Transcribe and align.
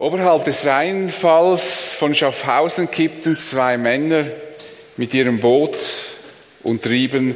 Oberhalb 0.00 0.44
des 0.44 0.64
Rheinfalls 0.64 1.92
von 1.92 2.14
Schaffhausen 2.14 2.88
kippten 2.88 3.36
zwei 3.36 3.76
Männer 3.76 4.26
mit 4.96 5.12
ihrem 5.12 5.40
Boot 5.40 5.76
und 6.62 6.84
trieben 6.84 7.34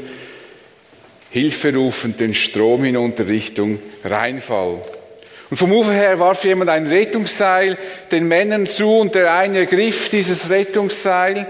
hilferufend 1.30 2.20
den 2.20 2.34
Strom 2.34 2.84
hinunter 2.84 3.26
Richtung 3.26 3.80
Rheinfall. 4.04 4.80
Und 5.50 5.56
vom 5.56 5.72
Ufer 5.72 5.92
her 5.92 6.20
warf 6.20 6.44
jemand 6.44 6.70
ein 6.70 6.86
Rettungsseil 6.86 7.76
den 8.12 8.28
Männern 8.28 8.68
zu 8.68 8.96
und 8.96 9.16
der 9.16 9.34
eine 9.34 9.58
ergriff 9.58 10.08
dieses 10.08 10.48
Rettungsseil. 10.48 11.44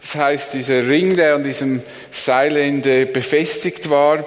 Das 0.00 0.16
heißt, 0.16 0.54
dieser 0.54 0.88
Ring, 0.88 1.14
der 1.14 1.36
an 1.36 1.44
diesem 1.44 1.80
Seilende 2.10 3.06
befestigt 3.06 3.88
war. 3.90 4.26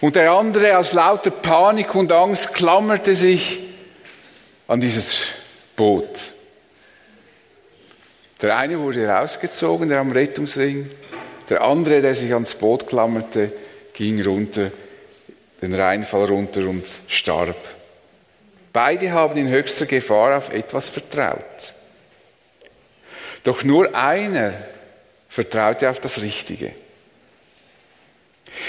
Und 0.00 0.16
der 0.16 0.32
andere 0.32 0.78
aus 0.78 0.94
lauter 0.94 1.30
Panik 1.30 1.94
und 1.94 2.12
Angst 2.12 2.54
klammerte 2.54 3.14
sich 3.14 3.63
an 4.66 4.80
dieses 4.80 5.26
Boot. 5.76 6.32
Der 8.40 8.56
eine 8.56 8.78
wurde 8.78 9.06
rausgezogen, 9.08 9.88
der 9.88 10.00
am 10.00 10.12
Rettungsring. 10.12 10.90
Der 11.48 11.62
andere, 11.62 12.00
der 12.00 12.14
sich 12.14 12.32
ans 12.32 12.54
Boot 12.54 12.86
klammerte, 12.86 13.52
ging 13.92 14.22
runter, 14.22 14.70
den 15.60 15.74
Rheinfall 15.74 16.24
runter 16.26 16.66
und 16.68 16.86
starb. 17.08 17.56
Beide 18.72 19.12
haben 19.12 19.38
in 19.38 19.48
höchster 19.48 19.86
Gefahr 19.86 20.36
auf 20.36 20.52
etwas 20.52 20.88
vertraut. 20.88 21.74
Doch 23.44 23.62
nur 23.62 23.94
einer 23.94 24.54
vertraute 25.28 25.90
auf 25.90 26.00
das 26.00 26.22
Richtige. 26.22 26.72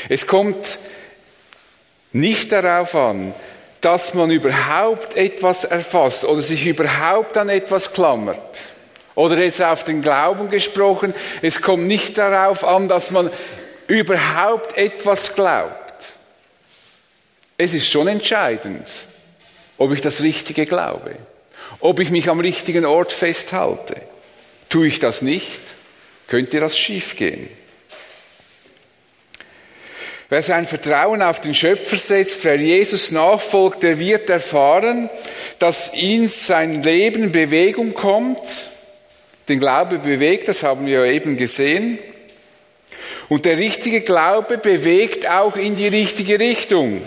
Es 0.10 0.28
kommt 0.28 0.80
nicht 2.12 2.52
darauf 2.52 2.94
an, 2.96 3.34
dass 3.82 4.14
man 4.14 4.32
überhaupt 4.32 5.16
etwas 5.16 5.64
erfasst 5.64 6.26
oder 6.26 6.42
sich 6.42 6.66
überhaupt 6.66 7.38
an 7.38 7.50
etwas 7.50 7.94
klammert. 7.94 8.60
Oder 9.16 9.42
jetzt 9.42 9.62
auf 9.62 9.84
den 9.84 10.02
Glauben 10.02 10.50
gesprochen, 10.50 11.14
es 11.42 11.62
kommt 11.62 11.88
nicht 11.88 12.18
darauf 12.18 12.64
an, 12.64 12.88
dass 12.88 13.12
man 13.12 13.30
überhaupt 13.88 14.78
etwas 14.78 15.36
glaubt. 15.36 15.76
Es 17.58 17.74
ist 17.74 17.90
schon 17.90 18.08
entscheidend, 18.08 18.90
ob 19.78 19.94
ich 19.94 20.02
das 20.02 20.22
Richtige 20.22 20.66
glaube, 20.66 21.16
ob 21.80 22.00
ich 22.00 22.10
mich 22.10 22.30
am 22.30 22.42
richtigen 22.42 22.86
Ort 22.86 23.14
festhalte. 23.14 23.96
Tue 24.70 24.88
ich 24.88 25.00
das 25.00 25.22
nicht, 25.22 25.62
könnte 26.28 26.60
das 26.60 26.78
schiefgehen. 26.78 27.50
Wer 30.28 30.42
sein 30.42 30.66
Vertrauen 30.66 31.22
auf 31.22 31.40
den 31.40 31.54
Schöpfer 31.54 31.98
setzt, 31.98 32.46
wer 32.46 32.56
Jesus 32.56 33.12
nachfolgt, 33.12 33.84
der 33.84 34.00
wird 34.00 34.30
erfahren, 34.30 35.10
dass 35.60 35.94
in 35.94 36.28
sein 36.28 36.82
Leben 36.82 37.32
Bewegung 37.32 37.94
kommt. 37.94 38.42
Den 39.48 39.60
Glaube 39.60 40.00
bewegt, 40.00 40.48
das 40.48 40.64
haben 40.64 40.88
wir 40.88 41.04
eben 41.04 41.38
gesehen. 41.38 42.00
Und 43.30 43.46
der 43.46 43.58
richtige 43.58 44.02
Glaube 44.02 44.58
bewegt 44.58 45.30
auch 45.30 45.56
in 45.56 45.76
die 45.76 45.88
richtige 45.88 46.40
Richtung. 46.40 47.02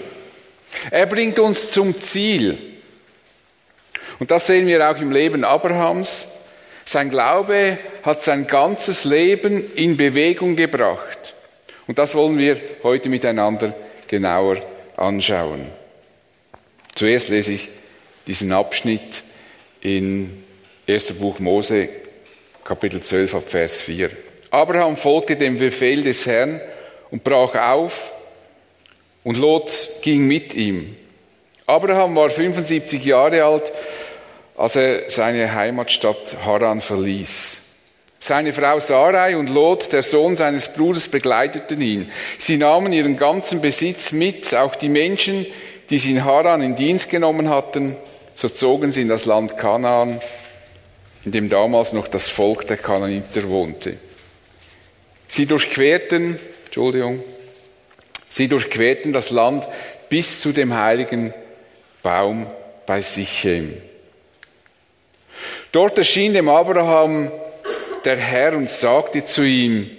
Er 0.90 1.06
bringt 1.06 1.40
uns 1.40 1.72
zum 1.72 2.00
Ziel. 2.00 2.56
Und 4.20 4.30
das 4.30 4.46
sehen 4.46 4.66
wir 4.68 4.88
auch 4.88 5.00
im 5.00 5.10
Leben 5.10 5.44
Abrahams. 5.44 6.28
Sein 6.84 7.10
Glaube 7.10 7.78
hat 8.02 8.22
sein 8.22 8.46
ganzes 8.46 9.04
Leben 9.04 9.74
in 9.74 9.96
Bewegung 9.96 10.54
gebracht. 10.54 11.17
Und 11.88 11.98
das 11.98 12.14
wollen 12.14 12.38
wir 12.38 12.60
heute 12.84 13.08
miteinander 13.08 13.74
genauer 14.06 14.58
anschauen. 14.96 15.66
Zuerst 16.94 17.30
lese 17.30 17.52
ich 17.54 17.68
diesen 18.26 18.52
Abschnitt 18.52 19.24
in 19.80 20.44
1. 20.86 21.14
Buch 21.14 21.38
Mose, 21.38 21.88
Kapitel 22.62 23.02
12, 23.02 23.34
ab 23.34 23.44
Vers 23.48 23.80
4. 23.80 24.10
Abraham 24.50 24.96
folgte 24.96 25.36
dem 25.36 25.58
Befehl 25.58 26.02
des 26.02 26.26
Herrn 26.26 26.60
und 27.10 27.24
brach 27.24 27.54
auf 27.54 28.12
und 29.24 29.38
Lot 29.38 29.70
ging 30.02 30.26
mit 30.26 30.54
ihm. 30.54 30.94
Abraham 31.66 32.16
war 32.16 32.28
75 32.28 33.04
Jahre 33.04 33.44
alt, 33.44 33.72
als 34.56 34.76
er 34.76 35.08
seine 35.08 35.54
Heimatstadt 35.54 36.36
Haran 36.44 36.80
verließ. 36.80 37.67
Seine 38.20 38.52
Frau 38.52 38.80
Sarai 38.80 39.36
und 39.36 39.48
Lot, 39.48 39.92
der 39.92 40.02
Sohn 40.02 40.36
seines 40.36 40.72
Bruders, 40.72 41.08
begleiteten 41.08 41.80
ihn. 41.80 42.10
Sie 42.36 42.56
nahmen 42.56 42.92
ihren 42.92 43.16
ganzen 43.16 43.60
Besitz 43.60 44.12
mit, 44.12 44.54
auch 44.54 44.74
die 44.74 44.88
Menschen, 44.88 45.46
die 45.88 45.98
sie 45.98 46.12
in 46.12 46.24
Haran 46.24 46.60
in 46.60 46.74
Dienst 46.74 47.10
genommen 47.10 47.48
hatten. 47.48 47.96
So 48.34 48.48
zogen 48.48 48.92
sie 48.92 49.02
in 49.02 49.08
das 49.08 49.24
Land 49.24 49.56
Kanaan, 49.56 50.20
in 51.24 51.32
dem 51.32 51.48
damals 51.48 51.92
noch 51.92 52.08
das 52.08 52.28
Volk 52.28 52.66
der 52.66 52.76
Kanaaniter 52.76 53.48
wohnte. 53.48 53.96
Sie 55.28 55.46
durchquerten, 55.46 56.38
Entschuldigung, 56.64 57.22
sie 58.28 58.48
durchquerten 58.48 59.12
das 59.12 59.30
Land 59.30 59.68
bis 60.08 60.40
zu 60.40 60.52
dem 60.52 60.74
heiligen 60.74 61.34
Baum 62.02 62.46
bei 62.86 63.00
Sichem. 63.00 63.74
Dort 65.72 65.98
erschien 65.98 66.32
dem 66.32 66.48
Abraham 66.48 67.30
der 68.04 68.16
Herr 68.16 68.56
und 68.56 68.70
sagte 68.70 69.24
zu 69.24 69.42
ihm, 69.42 69.90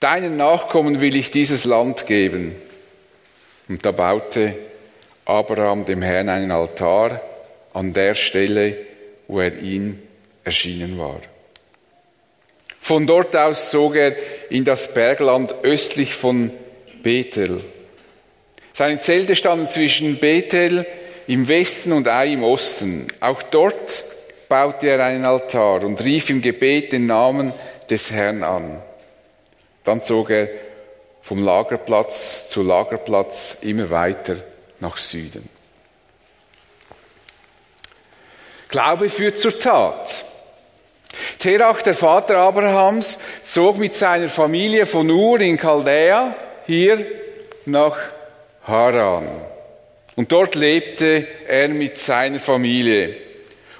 deinen 0.00 0.36
Nachkommen 0.36 1.00
will 1.00 1.16
ich 1.16 1.30
dieses 1.30 1.64
Land 1.64 2.06
geben. 2.06 2.54
Und 3.68 3.84
da 3.84 3.92
baute 3.92 4.54
Abraham 5.24 5.84
dem 5.84 6.02
Herrn 6.02 6.28
einen 6.28 6.52
Altar 6.52 7.20
an 7.72 7.92
der 7.92 8.14
Stelle, 8.14 8.76
wo 9.26 9.40
er 9.40 9.58
ihm 9.58 10.00
erschienen 10.44 10.98
war. 10.98 11.20
Von 12.80 13.06
dort 13.06 13.34
aus 13.34 13.70
zog 13.70 13.96
er 13.96 14.14
in 14.48 14.64
das 14.64 14.94
Bergland 14.94 15.54
östlich 15.62 16.14
von 16.14 16.52
Bethel. 17.02 17.60
Seine 18.72 19.00
Zelte 19.00 19.34
standen 19.34 19.68
zwischen 19.68 20.18
Bethel 20.18 20.86
im 21.26 21.48
Westen 21.48 21.92
und 21.92 22.06
Ai 22.06 22.34
im 22.34 22.44
Osten. 22.44 23.08
Auch 23.20 23.42
dort 23.42 24.04
baute 24.48 24.88
er 24.88 25.04
einen 25.04 25.24
Altar 25.24 25.82
und 25.82 26.02
rief 26.02 26.30
im 26.30 26.42
Gebet 26.42 26.92
den 26.92 27.06
Namen 27.06 27.52
des 27.90 28.10
Herrn 28.10 28.42
an. 28.42 28.82
Dann 29.84 30.02
zog 30.02 30.30
er 30.30 30.48
vom 31.22 31.44
Lagerplatz 31.44 32.48
zu 32.48 32.62
Lagerplatz 32.62 33.58
immer 33.62 33.90
weiter 33.90 34.36
nach 34.80 34.96
Süden. 34.96 35.48
Glaube 38.68 39.08
führt 39.08 39.38
zur 39.38 39.58
Tat. 39.58 40.24
Terach, 41.38 41.82
der 41.82 41.94
Vater 41.94 42.38
Abrahams, 42.38 43.18
zog 43.44 43.78
mit 43.78 43.94
seiner 43.94 44.28
Familie 44.28 44.86
von 44.86 45.10
Ur 45.10 45.40
in 45.40 45.58
Chaldea 45.58 46.34
hier 46.66 47.04
nach 47.64 47.96
Haran. 48.64 49.28
Und 50.16 50.32
dort 50.32 50.54
lebte 50.54 51.26
er 51.46 51.68
mit 51.68 51.98
seiner 51.98 52.38
Familie. 52.38 53.25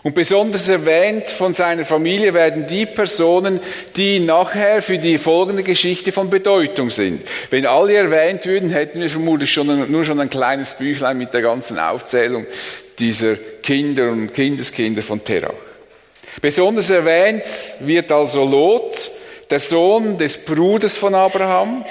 Und 0.06 0.14
besonders 0.14 0.68
erwähnt 0.68 1.28
von 1.28 1.52
seiner 1.52 1.84
Familie 1.84 2.32
werden 2.32 2.68
die 2.68 2.86
Personen, 2.86 3.58
die 3.96 4.20
nachher 4.20 4.80
für 4.80 4.98
die 4.98 5.18
folgende 5.18 5.64
Geschichte 5.64 6.12
von 6.12 6.30
Bedeutung 6.30 6.90
sind. 6.90 7.26
Wenn 7.50 7.66
alle 7.66 7.94
erwähnt 7.94 8.46
würden, 8.46 8.70
hätten 8.70 9.00
wir 9.00 9.10
vermutlich 9.10 9.52
schon, 9.52 9.90
nur 9.90 10.04
schon 10.04 10.20
ein 10.20 10.30
kleines 10.30 10.74
Büchlein 10.74 11.18
mit 11.18 11.34
der 11.34 11.42
ganzen 11.42 11.80
Aufzählung 11.80 12.46
dieser 13.00 13.34
Kinder 13.34 14.08
und 14.08 14.32
Kindeskinder 14.32 15.02
von 15.02 15.24
Terach. 15.24 15.50
Besonders 16.40 16.88
erwähnt 16.90 17.42
wird 17.80 18.12
also 18.12 18.44
Lot, 18.44 19.10
der 19.50 19.58
Sohn 19.58 20.16
des 20.18 20.44
Bruders 20.44 20.96
von 20.96 21.16
Abraham, 21.16 21.84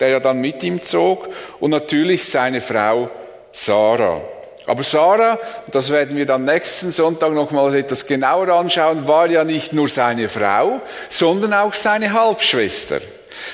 der 0.00 0.08
ja 0.08 0.20
dann 0.20 0.40
mit 0.40 0.64
ihm 0.64 0.82
zog, 0.82 1.28
und 1.60 1.72
natürlich 1.72 2.24
seine 2.24 2.62
Frau 2.62 3.10
Sarah. 3.52 4.22
Aber 4.70 4.84
Sarah, 4.84 5.36
das 5.72 5.90
werden 5.90 6.16
wir 6.16 6.26
dann 6.26 6.44
nächsten 6.44 6.92
Sonntag 6.92 7.32
nochmals 7.32 7.74
etwas 7.74 8.06
genauer 8.06 8.50
anschauen, 8.50 9.08
war 9.08 9.28
ja 9.28 9.42
nicht 9.42 9.72
nur 9.72 9.88
seine 9.88 10.28
Frau, 10.28 10.80
sondern 11.08 11.54
auch 11.54 11.74
seine 11.74 12.12
Halbschwester. 12.12 13.00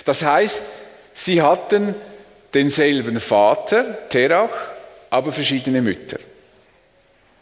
Das 0.04 0.22
heißt, 0.22 0.62
sie 1.14 1.40
hatten 1.40 1.94
denselben 2.52 3.18
Vater, 3.18 4.06
Terach, 4.10 4.50
aber 5.08 5.32
verschiedene 5.32 5.80
Mütter. 5.80 6.18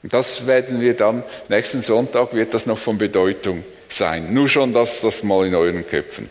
Und 0.04 0.14
das 0.14 0.46
werden 0.46 0.81
wir 0.81 0.94
dann, 0.94 1.25
nächsten 1.48 1.82
Sonntag 1.82 2.32
wird 2.32 2.54
das 2.54 2.66
noch 2.66 2.78
von 2.78 2.96
Bedeutung 2.96 3.64
sein. 3.88 4.32
Nur 4.32 4.48
schon, 4.48 4.72
dass 4.72 5.00
das 5.00 5.25
mal 5.25 5.48
in 5.48 5.56
euren 5.56 5.84
Köpfen 5.84 6.31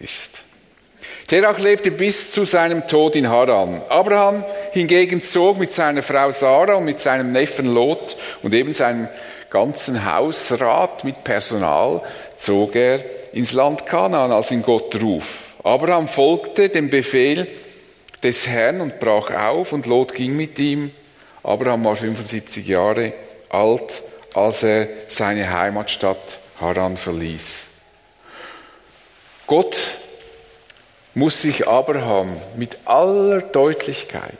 ist. 0.00 0.42
Terach 1.28 1.58
lebte 1.58 1.90
bis 1.90 2.32
zu 2.32 2.46
seinem 2.46 2.86
Tod 2.88 3.14
in 3.14 3.28
Haran. 3.28 3.82
Abraham 3.90 4.44
hingegen 4.72 5.22
zog 5.22 5.58
mit 5.58 5.74
seiner 5.74 6.02
Frau 6.02 6.30
Sarah 6.30 6.76
und 6.76 6.86
mit 6.86 7.02
seinem 7.02 7.30
Neffen 7.32 7.66
Lot 7.66 8.16
und 8.42 8.54
eben 8.54 8.72
seinem 8.72 9.08
ganzen 9.50 10.10
Hausrat 10.10 11.04
mit 11.04 11.24
Personal 11.24 12.00
zog 12.38 12.74
er 12.76 13.04
ins 13.34 13.52
Land 13.52 13.84
Kanaan, 13.84 14.32
als 14.32 14.50
ihn 14.52 14.62
Gott 14.62 15.02
ruf. 15.02 15.52
Abraham 15.62 16.08
folgte 16.08 16.70
dem 16.70 16.88
Befehl 16.88 17.46
des 18.22 18.48
Herrn 18.48 18.80
und 18.80 18.98
brach 18.98 19.30
auf 19.30 19.74
und 19.74 19.84
Lot 19.84 20.14
ging 20.14 20.34
mit 20.34 20.58
ihm. 20.58 20.92
Abraham 21.42 21.84
war 21.84 21.96
75 21.96 22.66
Jahre 22.66 23.12
alt, 23.50 24.02
als 24.32 24.62
er 24.62 24.88
seine 25.08 25.52
Heimatstadt 25.52 26.38
Haran 26.58 26.96
verließ. 26.96 27.66
Gott 29.46 29.76
muss 31.18 31.42
sich 31.42 31.66
Abraham 31.66 32.36
mit 32.56 32.78
aller 32.84 33.40
Deutlichkeit 33.42 34.32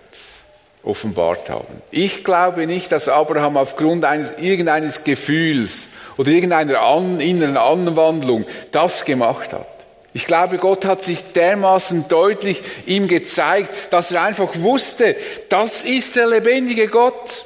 offenbart 0.84 1.50
haben. 1.50 1.82
Ich 1.90 2.22
glaube 2.22 2.66
nicht, 2.68 2.92
dass 2.92 3.08
Abraham 3.08 3.56
aufgrund 3.56 4.04
eines 4.04 4.38
irgendeines 4.38 5.02
Gefühls 5.02 5.88
oder 6.16 6.30
irgendeiner 6.30 6.80
an, 6.80 7.18
inneren 7.18 7.56
Anwandlung 7.56 8.46
das 8.70 9.04
gemacht 9.04 9.52
hat. 9.52 9.66
Ich 10.14 10.26
glaube, 10.26 10.58
Gott 10.58 10.84
hat 10.84 11.02
sich 11.02 11.32
dermaßen 11.32 12.06
deutlich 12.08 12.62
ihm 12.86 13.08
gezeigt, 13.08 13.70
dass 13.90 14.12
er 14.12 14.22
einfach 14.22 14.50
wusste, 14.54 15.16
das 15.48 15.82
ist 15.82 16.14
der 16.14 16.28
lebendige 16.28 16.86
Gott. 16.86 17.44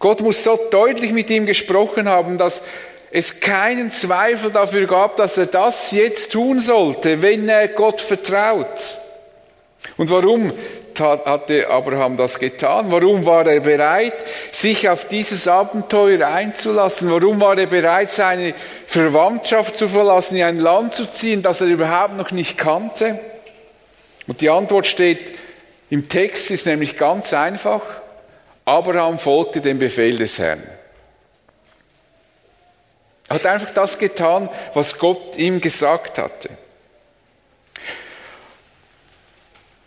Gott 0.00 0.22
muss 0.22 0.42
so 0.42 0.58
deutlich 0.70 1.12
mit 1.12 1.30
ihm 1.30 1.46
gesprochen 1.46 2.08
haben, 2.08 2.36
dass 2.36 2.64
es 3.10 3.40
keinen 3.40 3.90
Zweifel 3.90 4.50
dafür 4.52 4.86
gab, 4.86 5.16
dass 5.16 5.36
er 5.36 5.46
das 5.46 5.90
jetzt 5.90 6.32
tun 6.32 6.60
sollte, 6.60 7.22
wenn 7.22 7.48
er 7.48 7.68
Gott 7.68 8.00
vertraut. 8.00 8.96
Und 9.96 10.10
warum 10.10 10.52
hatte 10.98 11.68
Abraham 11.68 12.16
das 12.16 12.38
getan? 12.38 12.90
Warum 12.90 13.24
war 13.24 13.46
er 13.46 13.60
bereit, 13.60 14.12
sich 14.52 14.88
auf 14.88 15.06
dieses 15.06 15.48
Abenteuer 15.48 16.26
einzulassen? 16.26 17.10
Warum 17.10 17.40
war 17.40 17.56
er 17.56 17.66
bereit, 17.66 18.12
seine 18.12 18.54
Verwandtschaft 18.86 19.76
zu 19.76 19.88
verlassen, 19.88 20.36
in 20.36 20.42
ein 20.44 20.58
Land 20.58 20.94
zu 20.94 21.10
ziehen, 21.10 21.42
das 21.42 21.62
er 21.62 21.68
überhaupt 21.68 22.16
noch 22.16 22.30
nicht 22.30 22.58
kannte? 22.58 23.18
Und 24.26 24.40
die 24.42 24.50
Antwort 24.50 24.86
steht 24.86 25.38
im 25.88 26.08
Text, 26.08 26.50
ist 26.50 26.66
nämlich 26.66 26.96
ganz 26.98 27.32
einfach. 27.32 27.80
Abraham 28.64 29.18
folgte 29.18 29.60
dem 29.60 29.78
Befehl 29.78 30.18
des 30.18 30.38
Herrn. 30.38 30.62
Er 33.30 33.36
hat 33.36 33.46
einfach 33.46 33.72
das 33.74 33.96
getan, 33.96 34.48
was 34.74 34.98
Gott 34.98 35.36
ihm 35.36 35.60
gesagt 35.60 36.18
hatte. 36.18 36.50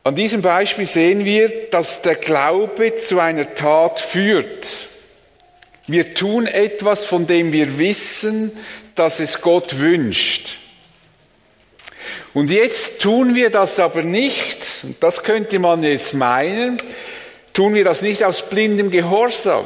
An 0.06 0.16
diesem 0.16 0.42
Beispiel 0.42 0.88
sehen 0.88 1.26
wir, 1.26 1.70
dass 1.70 2.02
der 2.02 2.16
Glaube 2.16 2.98
zu 3.00 3.20
einer 3.20 3.54
Tat 3.54 4.00
führt. 4.00 4.88
Wir 5.88 6.14
tun 6.14 6.48
etwas, 6.48 7.04
von 7.04 7.28
dem 7.28 7.52
wir 7.52 7.78
wissen, 7.78 8.58
dass 8.96 9.20
es 9.20 9.42
Gott 9.42 9.78
wünscht. 9.78 10.60
Und 12.34 12.50
jetzt 12.50 13.02
tun 13.02 13.36
wir 13.36 13.50
das 13.50 13.78
aber 13.78 14.04
nicht, 14.04 15.04
das 15.04 15.24
könnte 15.24 15.60
man 15.60 15.84
jetzt 15.84 16.14
meinen, 16.14 16.78
tun 17.52 17.74
wir 17.74 17.84
das 17.84 18.04
nicht 18.04 18.24
aus 18.24 18.50
blindem 18.50 18.90
Gehorsam. 18.90 19.66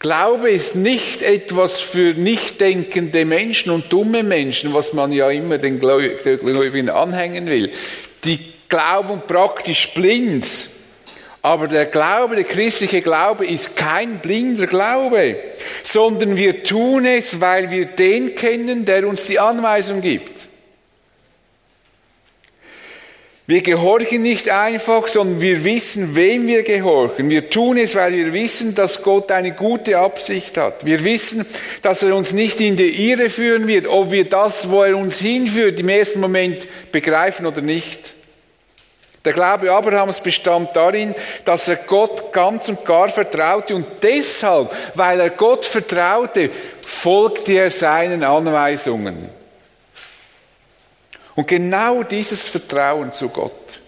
Glaube 0.00 0.50
ist 0.50 0.76
nicht 0.76 1.20
etwas 1.20 1.78
für 1.78 2.14
nicht 2.14 2.58
denkende 2.62 3.26
Menschen 3.26 3.70
und 3.70 3.92
dumme 3.92 4.22
Menschen, 4.22 4.72
was 4.72 4.94
man 4.94 5.12
ja 5.12 5.30
immer 5.30 5.58
den 5.58 5.78
Gläubigen 5.78 6.88
anhängen 6.88 7.44
will. 7.44 7.70
Die 8.24 8.38
glauben 8.70 9.20
praktisch 9.26 9.92
blind. 9.92 10.46
Aber 11.42 11.68
der 11.68 11.84
Glaube, 11.84 12.34
der 12.34 12.44
christliche 12.44 13.02
Glaube 13.02 13.44
ist 13.44 13.76
kein 13.76 14.20
blinder 14.20 14.66
Glaube, 14.66 15.36
sondern 15.82 16.34
wir 16.34 16.64
tun 16.64 17.04
es, 17.04 17.38
weil 17.42 17.70
wir 17.70 17.84
den 17.84 18.34
kennen, 18.34 18.86
der 18.86 19.06
uns 19.06 19.26
die 19.26 19.38
Anweisung 19.38 20.00
gibt. 20.00 20.49
Wir 23.50 23.62
gehorchen 23.62 24.22
nicht 24.22 24.48
einfach, 24.48 25.08
sondern 25.08 25.40
wir 25.40 25.64
wissen, 25.64 26.14
wem 26.14 26.46
wir 26.46 26.62
gehorchen. 26.62 27.30
Wir 27.30 27.50
tun 27.50 27.78
es, 27.78 27.96
weil 27.96 28.12
wir 28.12 28.32
wissen, 28.32 28.76
dass 28.76 29.02
Gott 29.02 29.32
eine 29.32 29.50
gute 29.50 29.98
Absicht 29.98 30.56
hat. 30.56 30.86
Wir 30.86 31.02
wissen, 31.02 31.44
dass 31.82 32.04
er 32.04 32.14
uns 32.14 32.32
nicht 32.32 32.60
in 32.60 32.76
die 32.76 33.10
Irre 33.10 33.28
führen 33.28 33.66
wird, 33.66 33.88
ob 33.88 34.12
wir 34.12 34.28
das, 34.28 34.70
wo 34.70 34.84
er 34.84 34.96
uns 34.96 35.18
hinführt, 35.18 35.80
im 35.80 35.88
ersten 35.88 36.20
Moment 36.20 36.68
begreifen 36.92 37.44
oder 37.44 37.60
nicht. 37.60 38.14
Der 39.24 39.32
Glaube 39.32 39.72
Abrahams 39.72 40.20
bestand 40.20 40.70
darin, 40.76 41.12
dass 41.44 41.66
er 41.66 41.74
Gott 41.74 42.32
ganz 42.32 42.68
und 42.68 42.84
gar 42.84 43.08
vertraute 43.08 43.74
und 43.74 43.84
deshalb, 44.00 44.70
weil 44.94 45.18
er 45.18 45.30
Gott 45.30 45.64
vertraute, 45.64 46.50
folgte 46.86 47.54
er 47.54 47.70
seinen 47.70 48.22
Anweisungen. 48.22 49.39
Und 51.40 51.46
genau 51.46 52.02
dieses 52.02 52.48
Vertrauen 52.48 53.14
zu 53.14 53.30
Gott, 53.30 53.80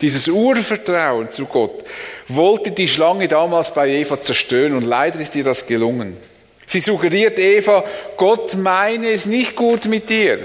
dieses 0.00 0.28
Urvertrauen 0.28 1.30
zu 1.30 1.44
Gott, 1.44 1.84
wollte 2.26 2.70
die 2.70 2.88
Schlange 2.88 3.28
damals 3.28 3.74
bei 3.74 3.90
Eva 3.90 4.18
zerstören 4.18 4.74
und 4.74 4.84
leider 4.84 5.20
ist 5.20 5.36
ihr 5.36 5.44
das 5.44 5.66
gelungen. 5.66 6.16
Sie 6.64 6.80
suggeriert 6.80 7.38
Eva, 7.38 7.84
Gott 8.16 8.56
meine 8.56 9.10
es 9.10 9.26
nicht 9.26 9.56
gut 9.56 9.84
mit 9.88 10.08
dir. 10.08 10.38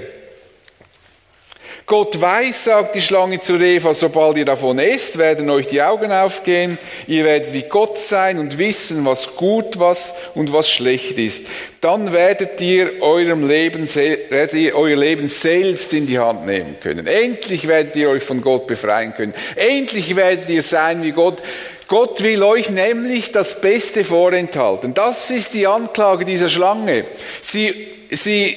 Gott 1.86 2.20
weiß, 2.20 2.64
sagt 2.64 2.96
die 2.96 3.00
Schlange 3.00 3.40
zu 3.40 3.54
Eva, 3.58 3.94
sobald 3.94 4.36
ihr 4.36 4.44
davon 4.44 4.80
esst, 4.80 5.18
werden 5.18 5.48
euch 5.48 5.68
die 5.68 5.80
Augen 5.80 6.10
aufgehen, 6.10 6.78
ihr 7.06 7.24
werdet 7.24 7.52
wie 7.52 7.62
Gott 7.62 8.00
sein 8.00 8.40
und 8.40 8.58
wissen, 8.58 9.04
was 9.04 9.36
gut 9.36 9.78
was 9.78 10.12
und 10.34 10.52
was 10.52 10.68
schlecht 10.68 11.16
ist. 11.16 11.46
Dann 11.80 12.12
werdet 12.12 12.60
ihr, 12.60 13.00
eurem 13.00 13.46
Leben, 13.46 13.88
werdet 13.94 14.54
ihr 14.54 14.74
euer 14.74 14.96
Leben 14.96 15.28
selbst 15.28 15.94
in 15.94 16.08
die 16.08 16.18
Hand 16.18 16.44
nehmen 16.44 16.76
können. 16.80 17.06
Endlich 17.06 17.68
werdet 17.68 17.94
ihr 17.94 18.10
euch 18.10 18.24
von 18.24 18.40
Gott 18.40 18.66
befreien 18.66 19.14
können. 19.14 19.34
Endlich 19.54 20.16
werdet 20.16 20.48
ihr 20.48 20.62
sein 20.62 21.04
wie 21.04 21.12
Gott. 21.12 21.40
Gott 21.86 22.20
will 22.20 22.42
euch 22.42 22.70
nämlich 22.70 23.30
das 23.30 23.60
Beste 23.60 24.02
vorenthalten. 24.02 24.92
Das 24.92 25.30
ist 25.30 25.54
die 25.54 25.68
Anklage 25.68 26.24
dieser 26.24 26.48
Schlange. 26.48 27.04
Sie, 27.42 27.72
sie 28.10 28.56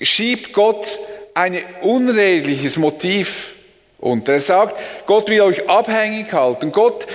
schiebt 0.00 0.52
Gott 0.52 0.86
ein 1.34 1.58
unredliches 1.82 2.76
Motiv 2.76 3.54
und 3.98 4.28
er 4.28 4.40
sagt, 4.40 4.76
Gott 5.06 5.28
will 5.28 5.40
euch 5.40 5.68
abhängig 5.68 6.32
halten. 6.32 6.72
Gott 6.72 7.06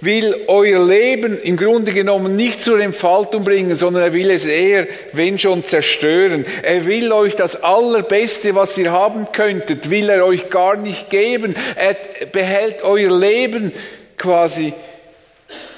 will 0.00 0.34
euer 0.46 0.84
Leben 0.84 1.40
im 1.40 1.56
Grunde 1.56 1.92
genommen 1.92 2.36
nicht 2.36 2.62
zur 2.62 2.80
Entfaltung 2.80 3.44
bringen, 3.44 3.74
sondern 3.74 4.02
er 4.02 4.12
will 4.12 4.30
es 4.30 4.46
eher, 4.46 4.86
wenn 5.12 5.38
schon, 5.38 5.64
zerstören. 5.64 6.44
Er 6.62 6.86
will 6.86 7.12
euch 7.12 7.34
das 7.34 7.62
Allerbeste, 7.62 8.54
was 8.54 8.78
ihr 8.78 8.92
haben 8.92 9.32
könntet, 9.32 9.90
will 9.90 10.08
er 10.08 10.24
euch 10.24 10.50
gar 10.50 10.76
nicht 10.76 11.10
geben. 11.10 11.54
Er 11.74 11.96
behält 12.26 12.82
euer 12.82 13.10
Leben 13.10 13.72
quasi 14.16 14.72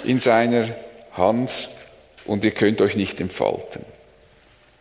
in 0.05 0.21
seiner 0.21 0.69
Hand 1.13 1.69
und 2.27 2.45
ihr 2.45 2.53
könnt 2.53 2.81
euch 2.81 2.97
nicht 2.97 3.21
entfalten. 3.21 3.85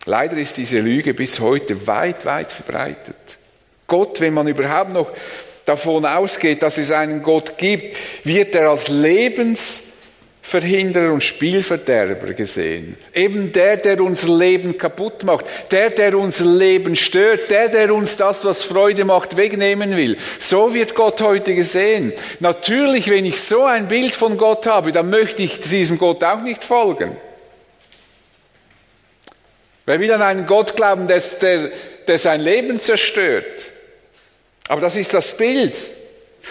Leider 0.09 0.37
ist 0.37 0.57
diese 0.57 0.79
Lüge 0.79 1.13
bis 1.13 1.39
heute 1.39 1.85
weit, 1.85 2.25
weit 2.25 2.51
verbreitet. 2.51 3.37
Gott, 3.85 4.19
wenn 4.19 4.33
man 4.33 4.47
überhaupt 4.47 4.91
noch 4.91 5.11
davon 5.65 6.03
ausgeht, 6.03 6.63
dass 6.63 6.79
es 6.79 6.89
einen 6.89 7.21
Gott 7.21 7.59
gibt, 7.59 7.95
wird 8.23 8.55
er 8.55 8.71
als 8.71 8.87
Lebensverhinderer 8.87 11.13
und 11.13 11.21
Spielverderber 11.21 12.33
gesehen. 12.33 12.97
Eben 13.13 13.51
der, 13.51 13.77
der 13.77 14.01
unser 14.01 14.35
Leben 14.35 14.79
kaputt 14.79 15.23
macht, 15.25 15.45
der, 15.69 15.91
der 15.91 16.17
unser 16.17 16.45
Leben 16.45 16.95
stört, 16.95 17.51
der, 17.51 17.69
der 17.69 17.93
uns 17.93 18.17
das, 18.17 18.43
was 18.43 18.63
Freude 18.63 19.05
macht, 19.05 19.37
wegnehmen 19.37 19.95
will. 19.95 20.17
So 20.39 20.73
wird 20.73 20.95
Gott 20.95 21.21
heute 21.21 21.53
gesehen. 21.53 22.13
Natürlich, 22.39 23.11
wenn 23.11 23.25
ich 23.25 23.39
so 23.39 23.65
ein 23.65 23.87
Bild 23.87 24.15
von 24.15 24.39
Gott 24.39 24.65
habe, 24.65 24.91
dann 24.91 25.11
möchte 25.11 25.43
ich 25.43 25.59
diesem 25.59 25.99
Gott 25.99 26.23
auch 26.23 26.41
nicht 26.41 26.63
folgen. 26.63 27.15
Wer 29.89 29.99
will 29.99 30.11
an 30.13 30.21
einen 30.21 30.45
Gott 30.45 30.75
glauben, 30.75 31.07
der, 31.07 31.19
der, 31.41 31.71
der 32.07 32.19
sein 32.19 32.41
Leben 32.41 32.79
zerstört? 32.79 33.71
Aber 34.67 34.81
das 34.81 34.95
ist 34.95 35.15
das 35.15 35.35
Bild. 35.35 35.75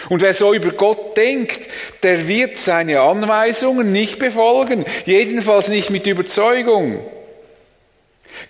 Und 0.09 0.21
wer 0.21 0.33
so 0.33 0.53
über 0.53 0.71
Gott 0.71 1.15
denkt, 1.15 1.69
der 2.03 2.27
wird 2.27 2.57
seine 2.57 2.99
Anweisungen 2.99 3.93
nicht 3.93 4.19
befolgen, 4.19 4.83
jedenfalls 5.05 5.69
nicht 5.69 5.89
mit 5.89 6.05
Überzeugung. 6.05 6.99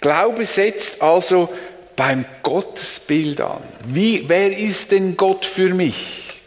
Glaube 0.02 0.48
setzt 0.48 1.04
also 1.04 1.54
beim 1.96 2.26
Gottesbild 2.42 3.42
an. 3.42 3.62
Wie, 3.86 4.28
wer 4.28 4.58
ist 4.58 4.92
denn 4.92 5.16
Gott 5.16 5.46
für 5.46 5.72
mich? 5.72 6.42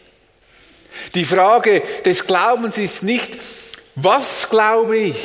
Die 1.15 1.23
Frage 1.23 1.81
des 2.03 2.27
Glaubens 2.27 2.77
ist 2.77 3.03
nicht, 3.03 3.37
was 3.95 4.49
glaube 4.49 4.97
ich? 4.97 5.15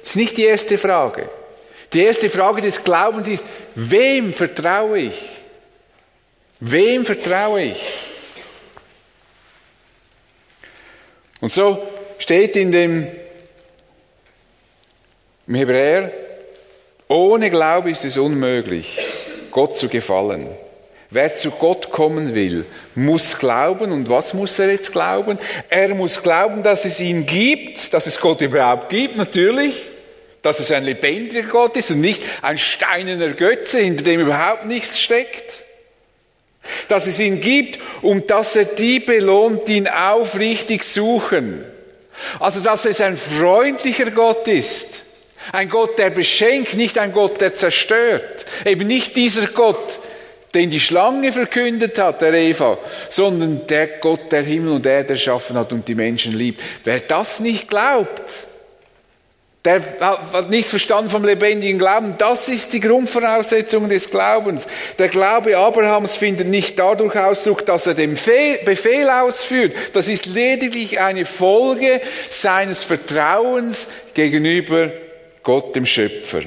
Das 0.00 0.10
ist 0.10 0.16
nicht 0.16 0.36
die 0.36 0.46
erste 0.46 0.78
Frage. 0.78 1.30
Die 1.92 2.02
erste 2.02 2.28
Frage 2.28 2.62
des 2.62 2.82
Glaubens 2.82 3.28
ist, 3.28 3.46
wem 3.74 4.32
vertraue 4.32 4.98
ich? 4.98 5.22
Wem 6.60 7.04
vertraue 7.04 7.62
ich? 7.62 7.82
Und 11.40 11.52
so 11.52 11.86
steht 12.18 12.56
in 12.56 12.72
dem 12.72 13.06
im 15.46 15.54
Hebräer, 15.54 16.10
ohne 17.06 17.50
Glaube 17.50 17.90
ist 17.90 18.04
es 18.04 18.16
unmöglich, 18.16 18.98
Gott 19.52 19.78
zu 19.78 19.88
gefallen. 19.88 20.48
Wer 21.08 21.34
zu 21.36 21.52
Gott 21.52 21.92
kommen 21.92 22.34
will, 22.34 22.66
muss 22.96 23.38
glauben. 23.38 23.92
Und 23.92 24.10
was 24.10 24.34
muss 24.34 24.58
er 24.58 24.72
jetzt 24.72 24.90
glauben? 24.90 25.38
Er 25.68 25.94
muss 25.94 26.20
glauben, 26.20 26.64
dass 26.64 26.84
es 26.84 27.00
ihn 27.00 27.26
gibt, 27.26 27.94
dass 27.94 28.06
es 28.06 28.20
Gott 28.20 28.40
überhaupt 28.40 28.88
gibt, 28.88 29.16
natürlich. 29.16 29.84
Dass 30.42 30.60
es 30.60 30.70
ein 30.72 30.84
lebendiger 30.84 31.48
Gott 31.48 31.76
ist 31.76 31.90
und 31.90 32.00
nicht 32.00 32.22
ein 32.42 32.58
steinerner 32.58 33.30
Götze, 33.30 33.78
hinter 33.78 34.04
dem 34.04 34.20
überhaupt 34.20 34.66
nichts 34.66 35.00
steckt. 35.00 35.64
Dass 36.88 37.06
es 37.06 37.18
ihn 37.20 37.40
gibt 37.40 37.80
und 38.02 38.30
dass 38.30 38.56
er 38.56 38.64
die 38.64 39.00
belohnt, 39.00 39.68
die 39.68 39.76
ihn 39.76 39.88
aufrichtig 39.88 40.84
suchen. 40.84 41.64
Also, 42.40 42.60
dass 42.60 42.84
es 42.84 43.00
ein 43.00 43.16
freundlicher 43.16 44.10
Gott 44.10 44.48
ist. 44.48 45.02
Ein 45.52 45.68
Gott, 45.68 45.98
der 45.98 46.10
beschenkt, 46.10 46.74
nicht 46.74 46.98
ein 46.98 47.12
Gott, 47.12 47.40
der 47.40 47.54
zerstört. 47.54 48.46
Eben 48.64 48.86
nicht 48.86 49.16
dieser 49.16 49.46
Gott, 49.48 49.98
den 50.54 50.70
die 50.70 50.80
Schlange 50.80 51.32
verkündet 51.32 51.98
hat, 51.98 52.22
der 52.22 52.32
Eva, 52.32 52.78
sondern 53.10 53.66
der 53.66 53.86
Gott, 53.86 54.32
der 54.32 54.42
Himmel 54.42 54.72
und 54.72 54.86
Erde 54.86 55.12
erschaffen 55.12 55.56
hat 55.56 55.72
und 55.72 55.86
die 55.86 55.94
Menschen 55.94 56.36
liebt. 56.36 56.62
Wer 56.82 57.00
das 57.00 57.40
nicht 57.40 57.68
glaubt, 57.68 58.32
der 59.66 59.82
hat 60.00 60.48
nichts 60.48 60.70
verstanden 60.70 61.10
vom 61.10 61.24
lebendigen 61.24 61.76
Glauben. 61.76 62.14
Das 62.18 62.48
ist 62.48 62.72
die 62.72 62.78
Grundvoraussetzung 62.78 63.88
des 63.88 64.08
Glaubens. 64.10 64.68
Der 65.00 65.08
Glaube 65.08 65.58
Abrahams 65.58 66.16
findet 66.16 66.46
nicht 66.46 66.78
dadurch 66.78 67.16
Ausdruck, 67.18 67.66
dass 67.66 67.88
er 67.88 67.94
den 67.94 68.14
Befehl 68.14 69.10
ausführt. 69.10 69.74
Das 69.92 70.06
ist 70.06 70.26
lediglich 70.26 71.00
eine 71.00 71.24
Folge 71.24 72.00
seines 72.30 72.84
Vertrauens 72.84 73.88
gegenüber 74.14 74.92
Gott, 75.42 75.74
dem 75.74 75.84
Schöpfer. 75.84 76.42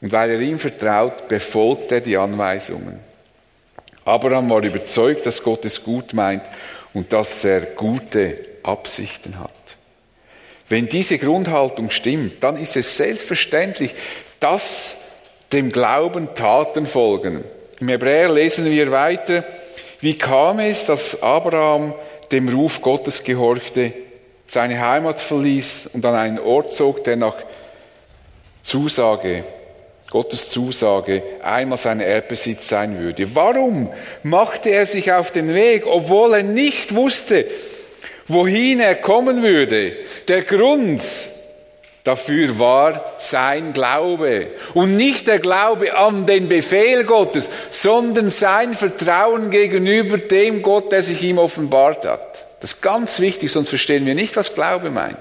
Und 0.00 0.12
weil 0.12 0.30
er 0.30 0.40
ihm 0.40 0.60
vertraut, 0.60 1.26
befolgt 1.26 1.90
er 1.90 2.00
die 2.00 2.16
Anweisungen. 2.16 3.00
Abraham 4.04 4.50
war 4.50 4.62
überzeugt, 4.62 5.26
dass 5.26 5.42
Gott 5.42 5.64
es 5.64 5.82
gut 5.82 6.12
meint 6.12 6.42
und 6.92 7.12
dass 7.12 7.44
er 7.44 7.60
gute 7.60 8.38
Absichten 8.62 9.40
hat. 9.40 9.50
Wenn 10.68 10.88
diese 10.88 11.18
Grundhaltung 11.18 11.90
stimmt, 11.90 12.42
dann 12.42 12.56
ist 12.56 12.76
es 12.76 12.96
selbstverständlich, 12.96 13.94
dass 14.40 15.02
dem 15.52 15.70
Glauben 15.70 16.34
Taten 16.34 16.86
folgen. 16.86 17.44
Im 17.80 17.88
Hebräer 17.88 18.30
lesen 18.30 18.64
wir 18.64 18.90
weiter, 18.90 19.44
wie 20.00 20.16
kam 20.16 20.58
es, 20.58 20.86
dass 20.86 21.22
Abraham 21.22 21.94
dem 22.32 22.48
Ruf 22.48 22.80
Gottes 22.80 23.24
gehorchte, 23.24 23.92
seine 24.46 24.80
Heimat 24.80 25.20
verließ 25.20 25.90
und 25.92 26.04
an 26.04 26.14
einen 26.14 26.38
Ort 26.38 26.74
zog, 26.74 27.04
der 27.04 27.16
nach 27.16 27.36
Zusage 28.62 29.44
Gottes 30.14 30.48
Zusage 30.48 31.24
einmal 31.42 31.76
sein 31.76 31.98
Erbesitz 31.98 32.68
sein 32.68 33.00
würde. 33.00 33.34
Warum 33.34 33.88
machte 34.22 34.70
er 34.70 34.86
sich 34.86 35.10
auf 35.10 35.32
den 35.32 35.52
Weg, 35.52 35.88
obwohl 35.88 36.34
er 36.34 36.42
nicht 36.44 36.94
wusste, 36.94 37.44
wohin 38.26 38.80
er 38.80 38.94
kommen 38.96 39.42
würde? 39.42 39.92
Der 40.28 40.42
Grund 40.42 41.02
dafür 42.04 42.58
war 42.58 43.14
sein 43.18 43.72
Glaube. 43.72 44.48
Und 44.74 44.96
nicht 44.96 45.26
der 45.26 45.38
Glaube 45.38 45.96
an 45.96 46.26
den 46.26 46.48
Befehl 46.48 47.04
Gottes, 47.04 47.48
sondern 47.70 48.30
sein 48.30 48.74
Vertrauen 48.74 49.50
gegenüber 49.50 50.18
dem 50.18 50.62
Gott, 50.62 50.92
der 50.92 51.02
sich 51.02 51.22
ihm 51.22 51.38
offenbart 51.38 52.04
hat. 52.04 52.46
Das 52.60 52.74
ist 52.74 52.82
ganz 52.82 53.20
wichtig, 53.20 53.50
sonst 53.50 53.70
verstehen 53.70 54.06
wir 54.06 54.14
nicht, 54.14 54.36
was 54.36 54.54
Glaube 54.54 54.90
meint. 54.90 55.18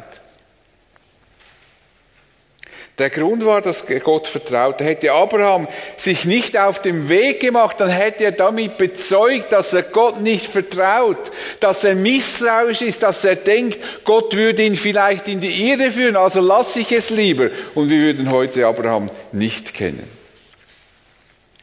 Der 3.00 3.10
Grund 3.10 3.44
war, 3.44 3.60
dass 3.60 3.88
Gott 3.88 4.28
vertraute. 4.28 4.84
Hätte 4.84 5.14
Abraham 5.14 5.68
sich 5.98 6.26
nicht 6.26 6.56
auf 6.58 6.80
den 6.80 7.10
Weg 7.10 7.40
gemacht, 7.40 7.80
dann 7.80 7.90
hätte 7.90 8.24
er 8.24 8.32
damit 8.32 8.78
bezeugt, 8.78 9.52
dass 9.52 9.74
er 9.74 9.82
Gott 9.82 10.22
nicht 10.22 10.46
vertraut, 10.46 11.32
dass 11.60 11.84
er 11.84 11.96
misstrauisch 11.96 12.84
ist, 12.84 13.02
dass 13.02 13.26
er 13.26 13.36
denkt, 13.36 13.80
Gott 14.04 14.36
würde 14.36 14.64
ihn 14.64 14.76
vielleicht 14.76 15.28
in 15.28 15.42
die 15.42 15.72
Irre 15.72 15.90
führen, 15.90 16.16
also 16.16 16.40
lasse 16.40 16.82
ich 16.82 16.92
es 16.92 17.10
lieber. 17.10 17.50
Und 17.74 17.90
wir 17.90 18.00
würden 18.00 18.30
heute 18.30 18.68
Abraham 18.68 19.10
nicht 19.32 19.74
kennen. 19.74 20.08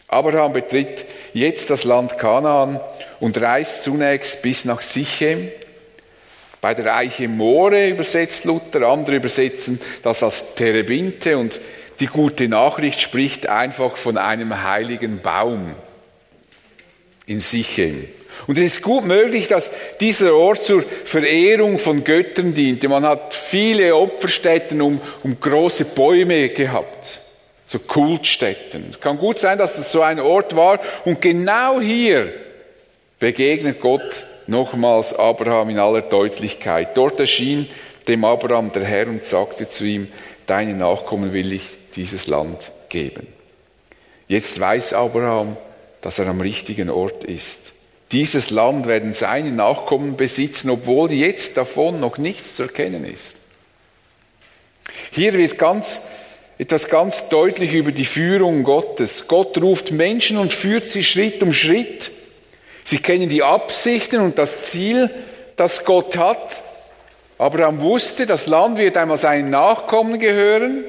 Abraham 0.08 0.52
betritt 0.52 1.06
jetzt 1.32 1.70
das 1.70 1.84
Land 1.84 2.18
Kanaan 2.18 2.80
und 3.20 3.40
reist 3.40 3.84
zunächst 3.84 4.42
bis 4.42 4.64
nach 4.64 4.82
Sichem, 4.82 5.49
bei 6.61 6.75
der 6.75 6.95
Eiche 6.95 7.29
More 7.29 7.88
übersetzt 7.88 8.45
Luther, 8.45 8.83
andere 8.83 9.17
übersetzen 9.17 9.81
das 10.02 10.23
als 10.23 10.55
Terebinte 10.55 11.38
und 11.38 11.61
die 12.00 12.07
gute 12.07 12.49
Nachricht 12.49 13.00
spricht 13.00 13.47
einfach 13.49 13.97
von 13.97 14.17
einem 14.19 14.62
heiligen 14.62 15.21
Baum 15.21 15.75
in 17.26 17.38
Sichem. 17.38 18.09
Und 18.47 18.57
es 18.57 18.76
ist 18.76 18.83
gut 18.83 19.05
möglich, 19.05 19.49
dass 19.49 19.71
dieser 20.00 20.35
Ort 20.35 20.64
zur 20.64 20.83
Verehrung 20.83 21.79
von 21.79 22.05
Göttern 22.05 22.55
diente. 22.55 22.88
Man 22.88 23.05
hat 23.05 23.35
viele 23.35 23.95
Opferstätten 23.95 24.81
um, 24.81 25.00
um 25.23 25.38
große 25.38 25.85
Bäume 25.85 26.49
gehabt, 26.49 27.21
so 27.67 27.79
Kultstätten. 27.79 28.87
Es 28.90 28.99
kann 28.99 29.19
gut 29.19 29.38
sein, 29.38 29.59
dass 29.59 29.76
das 29.76 29.93
so 29.93 30.00
ein 30.02 30.21
Ort 30.21 30.57
war 30.57 30.81
und 31.05 31.21
genau 31.21 31.81
hier 31.81 32.33
begegnet 33.19 33.81
Gott 33.81 34.25
nochmals 34.50 35.14
Abraham 35.14 35.71
in 35.71 35.78
aller 35.78 36.02
Deutlichkeit. 36.02 36.97
Dort 36.97 37.21
erschien 37.21 37.69
dem 38.09 38.25
Abraham 38.25 38.73
der 38.73 38.85
Herr 38.85 39.07
und 39.07 39.25
sagte 39.25 39.69
zu 39.69 39.85
ihm, 39.85 40.09
deine 40.47 40.75
Nachkommen 40.75 41.33
will 41.33 41.52
ich 41.52 41.64
dieses 41.97 42.26
Land 42.26 42.73
geben. 42.88 43.26
Jetzt 44.28 44.59
weiß 44.59 44.92
Abraham, 44.92 45.57
dass 46.00 46.19
er 46.19 46.26
am 46.26 46.40
richtigen 46.40 46.90
Ort 46.90 47.25
ist. 47.25 47.73
Dieses 48.12 48.50
Land 48.50 48.87
werden 48.87 49.14
seine 49.14 49.52
Nachkommen 49.52 50.16
besitzen, 50.16 50.71
obwohl 50.71 51.12
jetzt 51.12 51.57
davon 51.57 52.00
noch 52.00 52.19
nichts 52.19 52.57
zu 52.57 52.64
erkennen 52.64 53.04
ist. 53.04 53.38
Hier 55.12 55.35
wird 55.35 55.59
ganz, 55.59 56.02
etwas 56.59 56.88
ganz 56.88 57.28
deutlich 57.28 57.73
über 57.75 57.92
die 57.92 58.04
Führung 58.04 58.64
Gottes. 58.64 59.28
Gott 59.28 59.61
ruft 59.62 59.92
Menschen 59.92 60.38
und 60.38 60.52
führt 60.52 60.88
sie 60.88 61.04
Schritt 61.04 61.42
um 61.42 61.52
Schritt 61.52 62.11
Sie 62.84 62.99
kennen 62.99 63.28
die 63.28 63.42
Absichten 63.42 64.20
und 64.20 64.38
das 64.38 64.64
Ziel, 64.64 65.10
das 65.56 65.84
Gott 65.84 66.16
hat. 66.16 66.62
Abraham 67.38 67.80
wusste, 67.80 68.26
das 68.26 68.46
Land 68.46 68.78
wird 68.78 68.96
einmal 68.96 69.16
seinen 69.16 69.50
Nachkommen 69.50 70.18
gehören, 70.18 70.84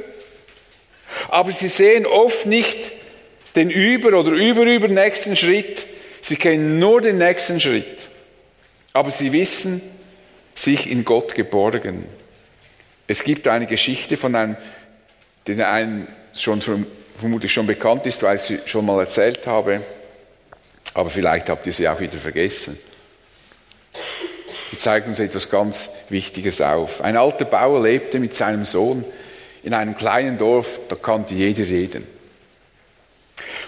aber 1.30 1.52
sie 1.52 1.68
sehen 1.68 2.06
oft 2.06 2.46
nicht 2.46 2.92
den 3.56 3.70
über- 3.70 4.18
oder 4.18 4.32
überübernächsten 4.32 5.36
Schritt. 5.36 5.86
Sie 6.22 6.36
kennen 6.36 6.80
nur 6.80 7.02
den 7.02 7.18
nächsten 7.18 7.60
Schritt. 7.60 8.10
Aber 8.94 9.12
sie 9.12 9.32
wissen, 9.32 9.82
sich 10.56 10.90
in 10.90 11.06
Gott 11.06 11.36
geborgen. 11.36 12.06
Es 13.08 13.24
gibt 13.24 13.48
eine 13.48 13.66
Geschichte 13.66 14.18
von 14.18 14.36
einem, 14.36 14.58
den 15.48 15.62
einem 15.62 16.08
schon 16.34 16.62
vermutlich 17.18 17.52
schon 17.52 17.68
bekannt 17.68 18.06
ist, 18.06 18.24
weil 18.24 18.36
ich 18.36 18.42
sie 18.42 18.60
schon 18.66 18.86
mal 18.86 19.00
erzählt 19.00 19.48
habe. 19.48 19.82
Aber 20.94 21.10
vielleicht 21.10 21.50
habt 21.50 21.66
ihr 21.68 21.74
sie 21.74 21.88
auch 21.88 22.00
wieder 22.00 22.18
vergessen. 22.18 22.78
Sie 24.72 24.78
zeigt 24.78 25.08
uns 25.08 25.20
etwas 25.20 25.50
ganz 25.50 25.90
Wichtiges 26.10 26.62
auf. 26.62 27.02
Ein 27.02 27.18
alter 27.18 27.46
Bauer 27.46 27.82
lebte 27.82 28.20
mit 28.20 28.36
seinem 28.36 28.66
Sohn 28.66 29.04
in 29.64 29.74
einem 29.74 29.96
kleinen 29.96 30.38
Dorf, 30.38 30.80
da 30.90 30.96
kannte 30.96 31.36
jeder 31.36 31.64
jeden. 31.64 32.08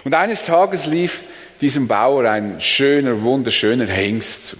Und 0.04 0.14
eines 0.14 0.44
Tages 0.44 0.86
lief 0.86 1.20
diesem 1.60 1.88
Bauer 1.88 2.28
ein 2.28 2.60
schöner, 2.60 3.22
wunderschöner 3.22 3.86
Hengst 3.86 4.48
zu. 4.48 4.56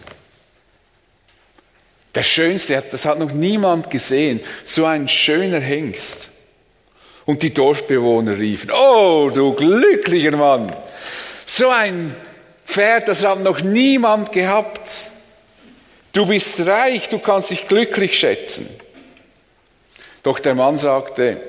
Der 2.14 2.22
schönste, 2.22 2.82
das 2.90 3.06
hat 3.06 3.18
noch 3.18 3.32
niemand 3.32 3.90
gesehen, 3.90 4.40
so 4.64 4.84
ein 4.84 5.08
schöner 5.08 5.60
Hengst. 5.60 6.28
Und 7.26 7.42
die 7.42 7.52
Dorfbewohner 7.52 8.38
riefen, 8.38 8.70
oh 8.70 9.30
du 9.34 9.54
glücklicher 9.54 10.36
Mann, 10.36 10.72
so 11.46 11.70
ein 11.70 12.14
Pferd, 12.64 13.08
das 13.08 13.24
hat 13.24 13.40
noch 13.40 13.60
niemand 13.62 14.32
gehabt. 14.32 15.10
Du 16.12 16.26
bist 16.26 16.66
reich, 16.66 17.08
du 17.08 17.18
kannst 17.18 17.50
dich 17.50 17.68
glücklich 17.68 18.18
schätzen. 18.18 18.68
Doch 20.22 20.38
der 20.38 20.54
Mann 20.54 20.78
sagte, 20.78 21.40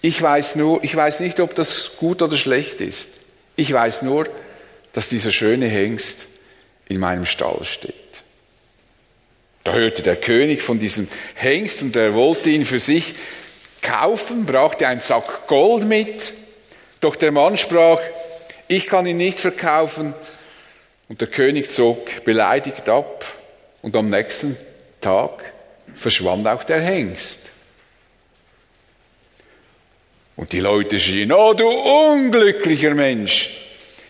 ich 0.00 0.20
weiß 0.20 0.56
nur, 0.56 0.82
ich 0.84 0.94
weiß 0.94 1.20
nicht, 1.20 1.40
ob 1.40 1.54
das 1.54 1.96
gut 1.96 2.22
oder 2.22 2.36
schlecht 2.36 2.80
ist. 2.80 3.10
Ich 3.56 3.72
weiß 3.72 4.02
nur, 4.02 4.28
dass 4.92 5.08
dieser 5.08 5.32
schöne 5.32 5.68
Hengst 5.68 6.26
in 6.88 7.00
meinem 7.00 7.26
Stall 7.26 7.64
steht. 7.64 7.94
Da 9.64 9.72
hörte 9.72 10.02
der 10.02 10.16
König 10.16 10.62
von 10.62 10.78
diesem 10.78 11.08
Hengst 11.34 11.82
und 11.82 11.94
er 11.94 12.14
wollte 12.14 12.50
ihn 12.50 12.66
für 12.66 12.80
sich 12.80 13.14
kaufen, 13.80 14.44
brachte 14.44 14.86
einen 14.86 15.00
Sack 15.00 15.46
Gold 15.46 15.84
mit. 15.84 16.34
Doch 17.00 17.16
der 17.16 17.32
Mann 17.32 17.56
sprach, 17.56 18.00
ich 18.76 18.86
kann 18.86 19.06
ihn 19.06 19.16
nicht 19.16 19.38
verkaufen. 19.38 20.14
Und 21.08 21.20
der 21.20 21.28
König 21.28 21.70
zog 21.70 22.24
beleidigt 22.24 22.88
ab 22.88 23.24
und 23.82 23.94
am 23.96 24.08
nächsten 24.08 24.56
Tag 25.00 25.44
verschwand 25.94 26.46
auch 26.48 26.64
der 26.64 26.80
Hengst. 26.80 27.50
Und 30.36 30.52
die 30.52 30.60
Leute 30.60 30.98
schrien, 30.98 31.32
oh 31.32 31.52
du 31.52 31.68
unglücklicher 31.68 32.94
Mensch, 32.94 33.58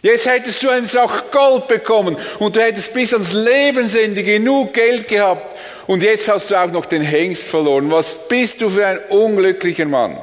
Jetzt 0.02 0.26
hättest 0.26 0.61
du 0.64 0.69
einen 0.69 0.85
Sach 0.85 1.31
Gold 1.31 1.69
bekommen 1.69 2.16
und 2.40 2.57
du 2.57 2.61
hättest 2.61 2.92
bis 2.92 3.12
ans 3.12 3.33
Lebensende 3.33 4.25
genug 4.25 4.75
Geld 4.75 5.07
gehabt 5.07 5.57
und 5.87 6.02
jetzt 6.02 6.28
hast 6.28 6.50
du 6.50 6.57
auch 6.57 6.73
noch 6.73 6.87
den 6.87 7.02
Hengst 7.02 7.49
verloren. 7.49 7.88
Was 7.88 8.26
bist 8.26 8.61
du 8.61 8.69
für 8.69 8.85
ein 8.85 8.99
unglücklicher 9.11 9.85
Mann? 9.85 10.19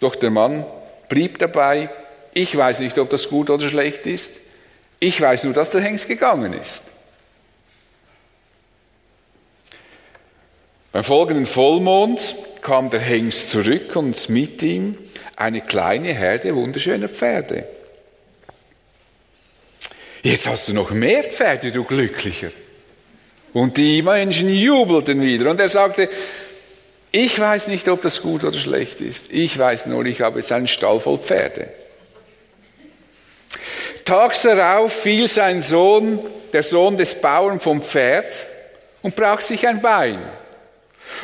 Doch 0.00 0.14
der 0.14 0.30
Mann 0.30 0.64
blieb 1.10 1.38
dabei. 1.38 1.90
Ich 2.34 2.54
weiß 2.56 2.80
nicht, 2.80 2.98
ob 2.98 3.10
das 3.10 3.28
gut 3.28 3.48
oder 3.48 3.68
schlecht 3.68 4.06
ist. 4.06 4.40
Ich 4.98 5.20
weiß 5.20 5.44
nur, 5.44 5.54
dass 5.54 5.70
der 5.70 5.80
Hengst 5.80 6.08
gegangen 6.08 6.52
ist. 6.52 6.82
Beim 10.92 11.04
folgenden 11.04 11.46
Vollmond 11.46 12.34
kam 12.60 12.90
der 12.90 13.00
Hengst 13.00 13.50
zurück 13.50 13.96
und 13.96 14.28
mit 14.28 14.62
ihm 14.62 14.98
eine 15.36 15.60
kleine 15.60 16.12
Herde 16.12 16.54
wunderschöner 16.54 17.08
Pferde. 17.08 17.66
Jetzt 20.22 20.48
hast 20.48 20.68
du 20.68 20.72
noch 20.72 20.90
mehr 20.90 21.22
Pferde, 21.24 21.70
du 21.70 21.84
Glücklicher. 21.84 22.50
Und 23.52 23.76
die 23.76 24.02
Menschen 24.02 24.48
jubelten 24.48 25.20
wieder. 25.20 25.50
Und 25.50 25.60
er 25.60 25.68
sagte, 25.68 26.08
ich 27.12 27.38
weiß 27.38 27.68
nicht, 27.68 27.88
ob 27.88 28.02
das 28.02 28.22
gut 28.22 28.42
oder 28.42 28.58
schlecht 28.58 29.00
ist. 29.00 29.32
Ich 29.32 29.56
weiß 29.56 29.86
nur, 29.86 30.04
ich 30.06 30.20
habe 30.20 30.40
jetzt 30.40 30.50
einen 30.50 30.66
Stall 30.66 30.98
voll 30.98 31.18
Pferde. 31.18 31.68
Tags 34.04 34.42
darauf 34.42 34.92
fiel 34.92 35.28
sein 35.28 35.62
Sohn, 35.62 36.18
der 36.52 36.62
Sohn 36.62 36.96
des 36.96 37.20
Bauern, 37.20 37.60
vom 37.60 37.82
Pferd 37.82 38.32
und 39.02 39.16
brach 39.16 39.40
sich 39.40 39.66
ein 39.66 39.80
Bein. 39.80 40.18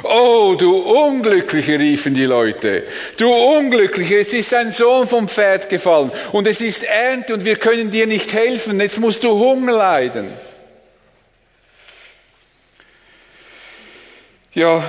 Oh, 0.03 0.55
du 0.59 0.77
Unglückliche, 0.79 1.79
riefen 1.79 2.15
die 2.15 2.25
Leute. 2.25 2.85
Du 3.17 3.31
Unglückliche, 3.31 4.17
jetzt 4.17 4.33
ist 4.33 4.53
dein 4.53 4.73
Sohn 4.73 5.09
vom 5.09 5.29
Pferd 5.29 5.69
gefallen 5.69 6.11
und 6.33 6.47
es 6.47 6.61
ist 6.61 6.85
Ernte 6.85 7.35
und 7.35 7.45
wir 7.45 7.57
können 7.57 7.91
dir 7.91 8.07
nicht 8.07 8.33
helfen. 8.33 8.81
Jetzt 8.81 8.99
musst 8.99 9.25
du 9.25 9.31
Hunger 9.31 9.73
leiden. 9.73 10.29
Ja, 14.53 14.83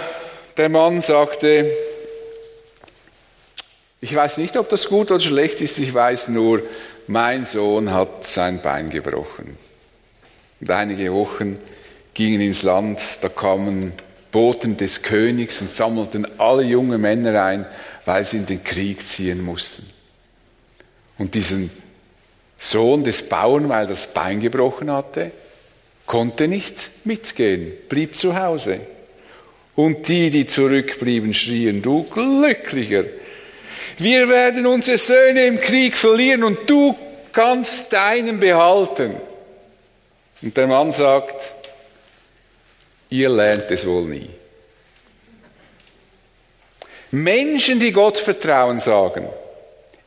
der 0.57 0.69
Mann 0.69 1.01
sagte, 1.01 1.69
ich 4.00 4.15
weiß 4.15 4.38
nicht, 4.38 4.57
ob 4.57 4.69
das 4.69 4.88
gut 4.88 5.12
oder 5.12 5.19
schlecht 5.19 5.62
ist, 5.62 5.77
ich 5.77 5.93
weiß 5.93 6.29
nur, 6.29 6.63
mein 7.12 7.44
Sohn 7.44 7.91
hat 7.91 8.25
sein 8.25 8.62
Bein 8.62 8.89
gebrochen. 8.89 9.58
Und 10.62 10.72
einige 10.72 11.12
Wochen 11.12 11.58
gingen 12.13 12.39
ins 12.39 12.63
Land, 12.63 13.01
da 13.22 13.27
kamen 13.27 13.91
Boten 14.32 14.77
des 14.77 15.01
Königs 15.01 15.60
und 15.60 15.72
sammelten 15.72 16.25
alle 16.39 16.63
junge 16.63 16.98
Männer 16.98 17.44
ein, 17.44 17.65
weil 18.06 18.24
sie 18.24 18.38
in 18.38 18.46
den 18.46 18.63
Krieg 18.63 19.06
ziehen 19.06 19.44
mussten. 19.44 19.89
Und 21.18 21.36
diesen 21.36 21.70
Sohn 22.58 23.03
des 23.03 23.27
Bauern, 23.27 23.68
weil 23.68 23.88
das 23.88 24.13
Bein 24.13 24.39
gebrochen 24.39 24.89
hatte, 24.89 25.32
konnte 26.06 26.48
nicht 26.48 26.91
mitgehen, 27.03 27.74
blieb 27.89 28.15
zu 28.15 28.39
Hause. 28.39 28.80
Und 29.75 30.08
die, 30.08 30.30
die 30.30 30.46
zurückblieben, 30.46 31.34
schrien, 31.34 31.82
du 31.82 32.03
Glücklicher, 32.03 33.03
wir 33.98 34.29
werden 34.29 34.65
unsere 34.65 34.98
Söhne 34.98 35.45
im 35.45 35.60
Krieg 35.60 35.95
verlieren 35.95 36.43
und 36.43 36.69
du 36.69 36.98
kannst 37.31 37.93
deinen 37.93 38.39
behalten. 38.39 39.15
Und 40.41 40.57
der 40.57 40.67
Mann 40.67 40.91
sagt, 40.91 41.53
ihr 43.10 43.29
lernt 43.29 43.69
es 43.69 43.86
wohl 43.86 44.03
nie. 44.03 44.29
Menschen, 47.12 47.79
die 47.79 47.91
Gott 47.91 48.17
vertrauen, 48.17 48.79
sagen, 48.79 49.27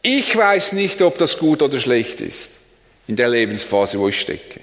ich 0.03 0.37
weiß 0.37 0.73
nicht, 0.73 1.01
ob 1.03 1.19
das 1.19 1.39
gut 1.39 1.63
oder 1.63 1.79
schlecht 1.79 2.21
ist 2.21 2.61
in 3.07 3.17
der 3.17 3.29
Lebensphase, 3.29 3.99
wo 3.99 4.09
ich 4.09 4.21
stecke. 4.21 4.61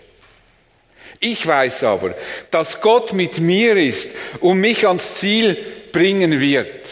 Ich 1.19 1.45
weiß 1.45 1.83
aber, 1.83 2.15
dass 2.49 2.81
Gott 2.81 3.13
mit 3.13 3.39
mir 3.39 3.77
ist 3.77 4.15
und 4.39 4.59
mich 4.59 4.87
ans 4.87 5.15
Ziel 5.15 5.55
bringen 5.91 6.39
wird. 6.39 6.89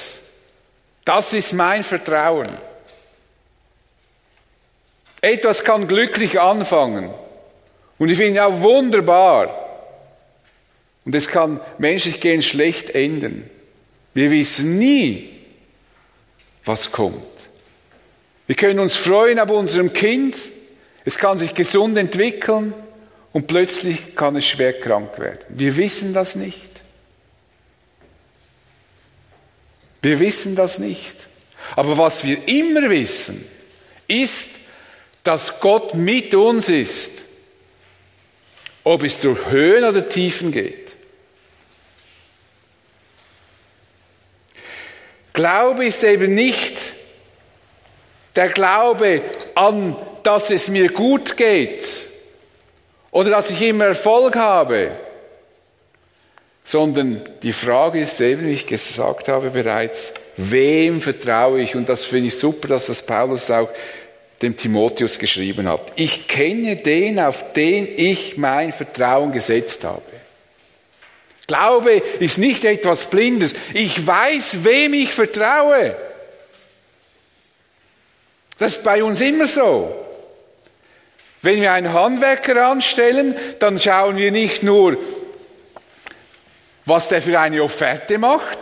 Das 1.10 1.34
ist 1.34 1.54
mein 1.54 1.84
Vertrauen. 1.84 2.48
Etwas 5.22 5.64
kann 5.64 5.88
glücklich 5.88 6.40
anfangen. 6.40 7.10
Und 7.98 8.10
ich 8.10 8.18
finde 8.18 8.46
auch 8.46 8.62
wunderbar, 8.62 9.56
und 11.06 11.16
es 11.16 11.28
kann 11.28 11.60
menschlich 11.80 12.22
gehen 12.22 12.44
schlecht 12.44 12.92
enden. 12.92 13.50
Wir 14.14 14.30
wissen 14.30 14.78
nie, 14.78 15.32
was 16.64 16.92
kommt. 16.92 17.16
Wir 18.46 18.56
können 18.56 18.78
uns 18.78 18.96
freuen 18.96 19.40
ab 19.40 19.50
unserem 19.50 19.92
Kind. 19.92 20.38
Es 21.06 21.18
kann 21.18 21.40
sich 21.40 21.56
gesund 21.56 21.98
entwickeln 21.98 22.76
und 23.34 23.48
plötzlich 23.48 24.16
kann 24.16 24.36
es 24.36 24.46
schwer 24.46 24.80
krank 24.80 25.18
werden. 25.18 25.40
Wir 25.50 25.76
wissen 25.76 26.14
das 26.14 26.36
nicht. 26.36 26.69
Wir 30.02 30.20
wissen 30.20 30.56
das 30.56 30.80
nicht. 30.80 31.28
Aber 31.76 31.98
was 31.98 32.24
wir 32.24 32.48
immer 32.48 32.90
wissen, 32.90 33.46
ist, 34.08 34.62
dass 35.24 35.60
Gott 35.60 35.94
mit 35.94 36.34
uns 36.34 36.70
ist, 36.70 37.24
ob 38.84 39.04
es 39.04 39.20
durch 39.20 39.48
Höhen 39.50 39.84
oder 39.84 40.08
Tiefen 40.08 40.52
geht. 40.52 40.96
Glaube 45.34 45.86
ist 45.86 46.04
eben 46.04 46.34
nicht 46.34 46.78
der 48.36 48.50
Glaube 48.50 49.22
an, 49.56 49.96
dass 50.24 50.50
es 50.50 50.70
mir 50.70 50.92
gut 50.92 51.38
geht 51.38 51.86
oder 53.12 53.30
dass 53.30 53.50
ich 53.50 53.62
immer 53.62 53.86
Erfolg 53.86 54.36
habe, 54.36 54.92
sondern 56.70 57.20
die 57.42 57.52
Frage 57.52 58.00
ist 58.00 58.22
eben, 58.22 58.46
wie 58.46 58.54
ich 58.54 58.68
gesagt 58.68 59.28
habe 59.28 59.50
bereits, 59.50 60.14
wem 60.38 61.02
vertraue 61.02 61.62
ich? 61.62 61.76
Und 61.76 61.90
das 61.90 62.06
finde 62.06 62.28
ich 62.28 62.38
super, 62.38 62.68
dass 62.68 62.86
das 62.86 63.04
Paulus 63.04 63.50
auch 63.50 63.70
dem 64.44 64.56
Timotheus 64.56 65.18
geschrieben 65.18 65.68
hat. 65.68 65.82
Ich 65.96 66.28
kenne 66.28 66.76
den, 66.76 67.20
auf 67.20 67.54
den 67.54 67.88
ich 67.98 68.38
mein 68.38 68.72
Vertrauen 68.72 69.32
gesetzt 69.32 69.84
habe. 69.84 70.04
Glaube 71.48 72.04
ist 72.20 72.38
nicht 72.38 72.64
etwas 72.66 73.10
Blindes. 73.10 73.56
Ich 73.74 74.06
weiß, 74.06 74.64
wem 74.64 74.94
ich 74.94 75.12
vertraue. 75.12 75.96
Das 78.60 78.76
ist 78.76 78.84
bei 78.84 79.04
uns 79.04 79.22
immer 79.22 79.48
so. 79.48 79.92
Wenn 81.42 81.62
wir 81.62 81.74
einen 81.74 81.94
Handwerker 81.94 82.68
anstellen, 82.68 83.36
dann 83.60 83.80
schauen 83.80 84.18
wir 84.18 84.32
nicht 84.32 84.62
nur, 84.62 84.98
was 86.90 87.08
der 87.08 87.22
für 87.22 87.40
eine 87.40 87.64
Offerte 87.64 88.18
macht, 88.18 88.60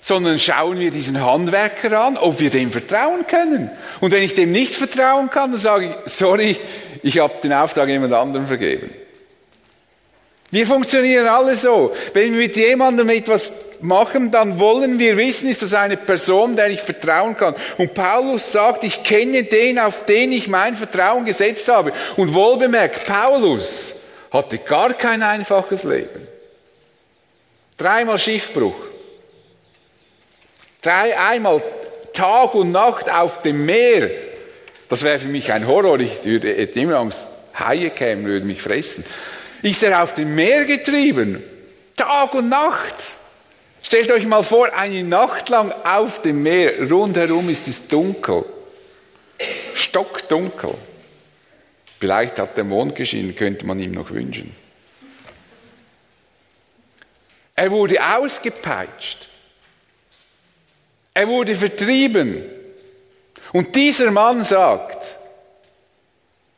sondern 0.00 0.38
schauen 0.38 0.78
wir 0.78 0.90
diesen 0.90 1.24
Handwerker 1.24 2.00
an, 2.00 2.16
ob 2.16 2.40
wir 2.40 2.50
dem 2.50 2.70
vertrauen 2.70 3.26
können. 3.26 3.70
Und 4.00 4.12
wenn 4.12 4.22
ich 4.22 4.34
dem 4.34 4.52
nicht 4.52 4.74
vertrauen 4.74 5.30
kann, 5.30 5.52
dann 5.52 5.60
sage 5.60 5.86
ich, 5.86 6.12
sorry, 6.12 6.56
ich 7.02 7.18
habe 7.18 7.34
den 7.42 7.52
Auftrag 7.52 7.88
jemand 7.88 8.12
anderem 8.12 8.46
vergeben. 8.46 8.90
Wir 10.50 10.66
funktionieren 10.66 11.28
alle 11.28 11.56
so. 11.56 11.94
Wenn 12.12 12.32
wir 12.32 12.40
mit 12.40 12.56
jemandem 12.56 13.08
etwas 13.08 13.52
machen, 13.80 14.30
dann 14.30 14.58
wollen 14.58 14.98
wir 14.98 15.16
wissen, 15.16 15.48
ist 15.48 15.62
das 15.62 15.72
eine 15.72 15.96
Person, 15.96 16.56
der 16.56 16.68
ich 16.68 16.80
vertrauen 16.80 17.36
kann. 17.36 17.54
Und 17.78 17.94
Paulus 17.94 18.52
sagt, 18.52 18.84
ich 18.84 19.02
kenne 19.02 19.44
den, 19.44 19.78
auf 19.78 20.04
den 20.04 20.30
ich 20.30 20.48
mein 20.48 20.76
Vertrauen 20.76 21.24
gesetzt 21.24 21.68
habe. 21.68 21.92
Und 22.16 22.34
wohlbemerkt, 22.34 23.06
Paulus 23.06 24.00
hatte 24.30 24.58
gar 24.58 24.92
kein 24.94 25.22
einfaches 25.22 25.84
Leben. 25.84 26.31
Dreimal 27.76 28.18
Schiffbruch. 28.18 28.74
Drei, 30.80 31.18
einmal 31.18 31.62
Tag 32.12 32.54
und 32.54 32.72
Nacht 32.72 33.10
auf 33.10 33.42
dem 33.42 33.64
Meer. 33.64 34.10
Das 34.88 35.02
wäre 35.02 35.18
für 35.18 35.28
mich 35.28 35.52
ein 35.52 35.66
Horror. 35.66 36.00
Ich 36.00 36.24
würde 36.24 36.50
immer 36.50 36.96
Angst, 36.96 37.24
Haie 37.58 37.90
kämen, 37.90 38.26
würden 38.26 38.46
mich 38.46 38.62
fressen 38.62 39.04
ist 39.62 39.82
er 39.82 40.02
auf 40.02 40.14
dem 40.14 40.34
Meer 40.34 40.64
getrieben. 40.64 41.42
Tag 41.96 42.34
und 42.34 42.48
Nacht. 42.48 42.94
Stellt 43.82 44.10
euch 44.10 44.26
mal 44.26 44.42
vor, 44.42 44.74
eine 44.74 45.02
Nacht 45.04 45.48
lang 45.48 45.72
auf 45.84 46.22
dem 46.22 46.42
Meer. 46.42 46.90
Rundherum 46.90 47.48
ist 47.48 47.68
es 47.68 47.88
dunkel. 47.88 48.44
Stockdunkel. 49.74 50.74
Vielleicht 51.98 52.38
hat 52.38 52.56
der 52.56 52.64
Mond 52.64 52.96
geschienen, 52.96 53.34
könnte 53.34 53.64
man 53.64 53.78
ihm 53.78 53.92
noch 53.92 54.10
wünschen. 54.10 54.54
Er 57.54 57.70
wurde 57.70 57.98
ausgepeitscht. 58.02 59.28
Er 61.14 61.28
wurde 61.28 61.54
vertrieben. 61.54 62.42
Und 63.52 63.74
dieser 63.76 64.10
Mann 64.10 64.42
sagt, 64.42 65.16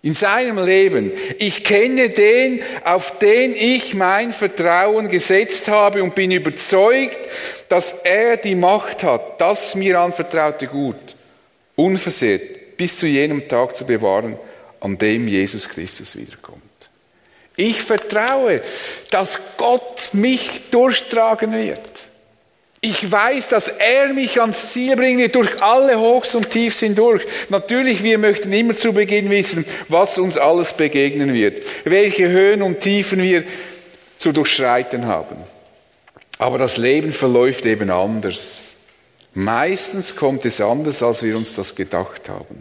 in 0.05 0.13
seinem 0.13 0.63
Leben. 0.63 1.13
Ich 1.39 1.65
kenne 1.65 2.11
den, 2.11 2.63
auf 2.85 3.19
den 3.21 3.57
ich 3.57 3.95
mein 3.95 4.35
Vertrauen 4.35 5.09
gesetzt 5.09 5.69
habe 5.69 6.03
und 6.03 6.15
bin 6.15 6.31
überzeugt, 6.31 7.19
dass 7.71 8.03
er 8.03 8.37
die 8.37 8.55
Macht 8.55 9.03
hat, 9.03 9.41
das 9.41 9.75
mir 9.75 9.99
anvertraute 9.99 10.67
Gut 10.67 11.17
unversehrt 11.77 12.77
bis 12.77 12.99
zu 12.99 13.07
jenem 13.07 13.49
Tag 13.49 13.77
zu 13.77 13.87
bewahren, 13.87 14.37
an 14.81 14.99
dem 14.99 15.27
Jesus 15.27 15.69
Christus 15.69 16.17
wiederkommt. 16.17 16.44
Ich 17.57 17.83
vertraue, 17.83 18.63
dass 19.11 19.57
Gott 19.57 20.11
mich 20.13 20.71
durchtragen 20.71 21.53
wird. 21.53 21.81
Ich 22.81 23.11
weiß, 23.11 23.49
dass 23.49 23.69
er 23.69 24.13
mich 24.13 24.41
ans 24.41 24.71
Ziel 24.71 24.99
wird, 24.99 25.35
durch 25.35 25.63
alle 25.63 25.99
Hochs 25.99 26.35
und 26.35 26.51
Tiefs 26.51 26.81
hindurch. 26.81 27.23
Natürlich, 27.49 28.03
wir 28.03 28.19
möchten 28.19 28.53
immer 28.53 28.77
zu 28.77 28.93
Beginn 28.93 29.31
wissen, 29.31 29.65
was 29.89 30.19
uns 30.19 30.37
alles 30.37 30.75
begegnen 30.75 31.33
wird, 31.33 31.63
welche 31.85 32.29
Höhen 32.29 32.61
und 32.61 32.81
Tiefen 32.81 33.23
wir 33.23 33.45
zu 34.19 34.33
durchschreiten 34.33 35.07
haben. 35.07 35.37
Aber 36.39 36.59
das 36.59 36.77
Leben 36.77 37.13
verläuft 37.13 37.65
eben 37.65 37.91
anders. 37.91 38.65
Meistens 39.33 40.15
kommt 40.15 40.45
es 40.45 40.61
anders, 40.61 41.03
als 41.03 41.23
wir 41.23 41.37
uns 41.37 41.55
das 41.55 41.75
gedacht 41.75 42.29
haben. 42.29 42.61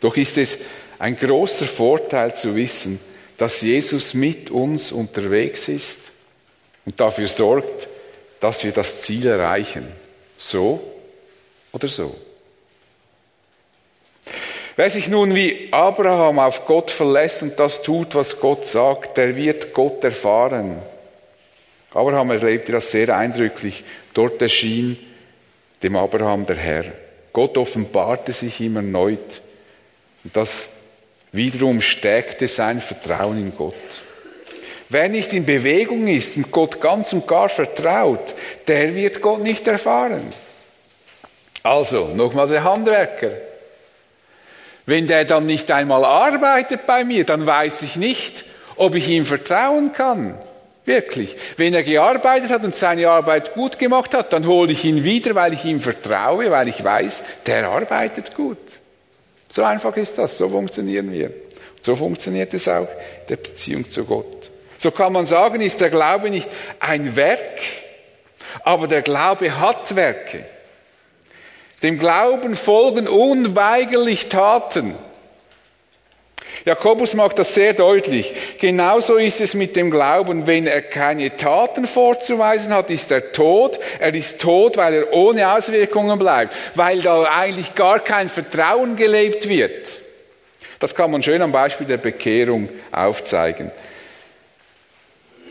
Doch 0.00 0.16
ist 0.16 0.36
es 0.36 0.58
ein 0.98 1.16
großer 1.16 1.66
Vorteil 1.66 2.34
zu 2.34 2.56
wissen, 2.56 2.98
dass 3.44 3.60
Jesus 3.60 4.14
mit 4.14 4.50
uns 4.50 4.90
unterwegs 4.90 5.68
ist 5.68 6.12
und 6.86 6.98
dafür 6.98 7.28
sorgt, 7.28 7.88
dass 8.40 8.64
wir 8.64 8.72
das 8.72 9.02
Ziel 9.02 9.26
erreichen. 9.26 9.86
So 10.38 10.82
oder 11.70 11.86
so. 11.86 12.16
Wer 14.76 14.88
sich 14.88 15.08
nun 15.08 15.34
wie 15.34 15.68
Abraham 15.72 16.38
auf 16.38 16.64
Gott 16.64 16.90
verlässt 16.90 17.42
und 17.42 17.60
das 17.60 17.82
tut, 17.82 18.14
was 18.14 18.40
Gott 18.40 18.66
sagt, 18.66 19.18
der 19.18 19.36
wird 19.36 19.74
Gott 19.74 20.02
erfahren. 20.02 20.78
Abraham 21.92 22.30
erlebte 22.30 22.72
das 22.72 22.90
sehr 22.90 23.14
eindrücklich. 23.14 23.84
Dort 24.14 24.40
erschien 24.40 24.98
dem 25.82 25.96
Abraham 25.96 26.46
der 26.46 26.56
Herr. 26.56 26.84
Gott 27.34 27.58
offenbarte 27.58 28.32
sich 28.32 28.58
ihm 28.62 28.76
erneut. 28.76 29.42
Und 30.24 30.34
das 30.34 30.73
wiederum 31.34 31.80
stärkte 31.80 32.48
sein 32.48 32.80
Vertrauen 32.80 33.38
in 33.38 33.56
Gott. 33.56 33.74
Wer 34.88 35.08
nicht 35.08 35.32
in 35.32 35.44
Bewegung 35.44 36.06
ist 36.06 36.36
und 36.36 36.50
Gott 36.50 36.80
ganz 36.80 37.12
und 37.12 37.26
gar 37.26 37.48
vertraut, 37.48 38.34
der 38.68 38.94
wird 38.94 39.20
Gott 39.20 39.42
nicht 39.42 39.66
erfahren. 39.66 40.32
Also, 41.62 42.10
nochmals 42.14 42.50
der 42.50 42.62
Handwerker. 42.62 43.30
Wenn 44.86 45.06
der 45.06 45.24
dann 45.24 45.46
nicht 45.46 45.70
einmal 45.70 46.04
arbeitet 46.04 46.86
bei 46.86 47.04
mir, 47.04 47.24
dann 47.24 47.46
weiß 47.46 47.82
ich 47.82 47.96
nicht, 47.96 48.44
ob 48.76 48.94
ich 48.94 49.08
ihm 49.08 49.24
vertrauen 49.24 49.92
kann. 49.92 50.38
Wirklich. 50.84 51.36
Wenn 51.56 51.72
er 51.72 51.82
gearbeitet 51.82 52.50
hat 52.50 52.62
und 52.62 52.76
seine 52.76 53.08
Arbeit 53.08 53.54
gut 53.54 53.78
gemacht 53.78 54.12
hat, 54.12 54.34
dann 54.34 54.46
hole 54.46 54.72
ich 54.72 54.84
ihn 54.84 55.02
wieder, 55.02 55.34
weil 55.34 55.54
ich 55.54 55.64
ihm 55.64 55.80
vertraue, 55.80 56.50
weil 56.50 56.68
ich 56.68 56.84
weiß, 56.84 57.24
der 57.46 57.68
arbeitet 57.68 58.34
gut. 58.34 58.58
So 59.48 59.62
einfach 59.62 59.96
ist 59.96 60.18
das, 60.18 60.38
so 60.38 60.48
funktionieren 60.48 61.12
wir. 61.12 61.32
So 61.80 61.96
funktioniert 61.96 62.54
es 62.54 62.66
auch 62.66 62.88
in 62.88 63.26
der 63.28 63.36
Beziehung 63.36 63.90
zu 63.90 64.04
Gott. 64.04 64.50
So 64.78 64.90
kann 64.90 65.12
man 65.12 65.26
sagen, 65.26 65.60
ist 65.60 65.80
der 65.80 65.90
Glaube 65.90 66.30
nicht 66.30 66.48
ein 66.80 67.16
Werk, 67.16 67.60
aber 68.64 68.86
der 68.86 69.02
Glaube 69.02 69.58
hat 69.58 69.94
Werke. 69.96 70.44
Dem 71.82 71.98
Glauben 71.98 72.56
folgen 72.56 73.08
unweigerlich 73.08 74.28
Taten. 74.28 74.94
Jakobus 76.64 77.12
macht 77.14 77.38
das 77.38 77.52
sehr 77.52 77.74
deutlich. 77.74 78.32
Genauso 78.58 79.16
ist 79.16 79.40
es 79.42 79.52
mit 79.54 79.76
dem 79.76 79.90
Glauben. 79.90 80.46
Wenn 80.46 80.66
er 80.66 80.80
keine 80.80 81.36
Taten 81.36 81.86
vorzuweisen 81.86 82.72
hat, 82.72 82.88
ist 82.90 83.10
er 83.10 83.32
tot. 83.32 83.78
Er 83.98 84.14
ist 84.14 84.40
tot, 84.40 84.78
weil 84.78 84.94
er 84.94 85.12
ohne 85.12 85.52
Auswirkungen 85.52 86.18
bleibt, 86.18 86.54
weil 86.74 87.02
da 87.02 87.24
eigentlich 87.24 87.74
gar 87.74 88.00
kein 88.00 88.30
Vertrauen 88.30 88.96
gelebt 88.96 89.46
wird. 89.48 90.00
Das 90.78 90.94
kann 90.94 91.10
man 91.10 91.22
schön 91.22 91.42
am 91.42 91.52
Beispiel 91.52 91.86
der 91.86 91.98
Bekehrung 91.98 92.70
aufzeigen. 92.90 93.70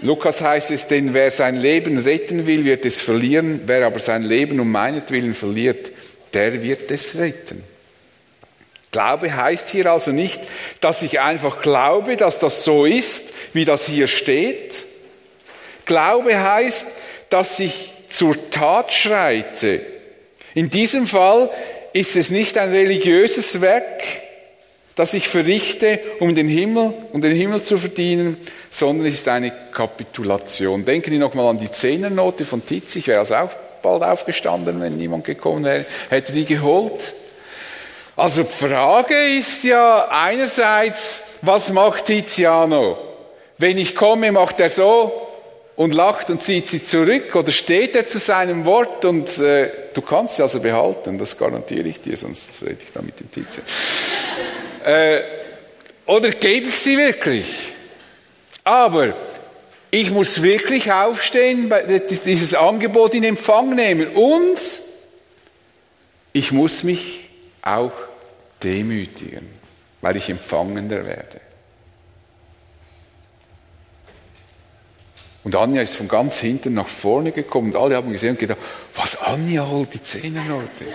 Lukas 0.02 0.42
heißt 0.42 0.72
es, 0.72 0.88
denn 0.88 1.14
wer 1.14 1.32
sein 1.32 1.56
Leben 1.56 1.98
retten 1.98 2.46
will, 2.46 2.66
wird 2.66 2.86
es 2.86 3.02
verlieren, 3.02 3.62
wer 3.68 3.86
aber 3.86 4.00
sein 4.00 4.24
Leben 4.24 4.60
um 4.60 4.70
meinetwillen 4.70 5.34
verliert, 5.34 5.92
der 6.34 6.62
wird 6.62 6.92
es 6.92 7.18
retten. 7.18 7.64
Glaube 8.94 9.36
heißt 9.36 9.70
hier 9.70 9.92
also 9.92 10.12
nicht, 10.12 10.40
dass 10.80 11.02
ich 11.02 11.20
einfach 11.20 11.62
glaube, 11.64 12.16
dass 12.16 12.40
das 12.40 12.64
so 12.64 12.86
ist, 12.86 13.34
wie 13.52 13.66
das 13.66 13.88
hier 13.88 14.08
steht. 14.08 14.86
Glaube 15.86 16.40
heißt, 16.40 17.00
dass 17.30 17.60
ich 17.60 17.90
zur 18.10 18.52
Tat 18.52 18.94
schreite. 18.94 19.82
In 20.54 20.70
diesem 20.70 21.08
Fall 21.08 21.50
ist 21.92 22.16
es 22.16 22.30
nicht 22.30 22.56
ein 22.60 22.70
religiöses 22.70 23.62
Werk, 23.62 24.04
das 24.96 25.16
ich 25.16 25.28
verrichte, 25.28 26.00
um 26.20 26.36
den 26.36 26.48
Himmel, 26.48 26.94
um 27.14 27.20
den 27.20 27.36
Himmel 27.36 27.64
zu 27.64 27.80
verdienen, 27.80 28.38
sondern 28.70 29.08
es 29.08 29.16
ist 29.16 29.28
eine 29.28 29.52
Kapitulation. 29.72 30.86
Denken 30.86 31.10
Sie 31.10 31.18
nochmal 31.18 31.48
an 31.48 31.58
die 31.58 31.72
Zehnernote 31.72 32.46
von 32.46 32.64
Titz. 32.64 32.96
Ich 32.96 33.08
wäre 33.08 33.20
also 33.20 33.34
auch 33.34 33.52
bald 33.82 34.04
aufgestanden, 34.04 34.80
wenn 34.80 34.98
niemand 34.98 35.26
gekommen 35.26 35.64
wäre, 35.64 35.86
hätte 36.10 36.32
die 36.32 36.46
geholt. 36.46 37.14
Also 38.16 38.44
Frage 38.44 39.16
ist 39.16 39.64
ja 39.64 40.08
einerseits, 40.10 41.38
was 41.42 41.72
macht 41.72 42.06
Tiziano? 42.06 42.98
Wenn 43.58 43.80
ich 43.80 43.96
komme, 43.96 44.32
macht 44.32 44.60
er 44.60 44.70
so 44.70 45.30
und 45.76 45.96
lacht 45.96 46.30
und 46.30 46.44
zieht 46.44 46.70
sie 46.70 46.86
zurück 46.86 47.36
oder 47.36 47.52
steht 47.52 47.96
er 47.96 48.08
zu 48.08 48.20
seinem 48.20 48.66
Wort 48.66 49.04
und 49.06 49.40
äh, 49.40 49.72
du 49.96 50.02
kannst 50.02 50.36
sie 50.36 50.44
also 50.44 50.60
behalten, 50.60 51.18
das 51.18 51.36
garantiere 51.36 51.88
ich 51.88 52.02
dir, 52.02 52.16
sonst 52.16 52.62
rede 52.62 52.78
ich 52.84 52.92
da 52.94 53.02
mit 53.02 53.20
dem 53.20 53.32
Tiziano. 53.32 53.68
Äh, 54.86 55.22
oder 56.06 56.32
gebe 56.32 56.68
ich 56.68 56.78
sie 56.78 56.98
wirklich? 56.98 57.48
Aber 58.66 59.16
ich 59.92 60.12
muss 60.12 60.44
wirklich 60.44 60.92
aufstehen, 60.92 61.74
dieses 62.26 62.54
Angebot 62.54 63.14
in 63.14 63.24
Empfang 63.24 63.74
nehmen 63.76 64.10
und 64.10 64.60
ich 66.34 66.52
muss 66.52 66.84
mich 66.84 67.23
auch 67.64 67.94
demütigen, 68.62 69.48
weil 70.02 70.16
ich 70.18 70.30
empfangender 70.30 71.06
werde. 71.06 71.42
Und 75.44 75.56
Anja 75.56 75.82
ist 75.82 75.98
von 75.98 76.08
ganz 76.08 76.40
hinten 76.40 76.74
nach 76.74 76.88
vorne 76.88 77.32
gekommen 77.32 77.74
und 77.74 77.76
alle 77.76 77.96
haben 77.96 78.12
gesehen 78.12 78.32
und 78.32 78.40
gedacht, 78.40 78.60
was 78.96 79.18
Anja 79.18 79.68
holt 79.68 79.94
die 79.94 80.02
Zehnernote. 80.02 80.86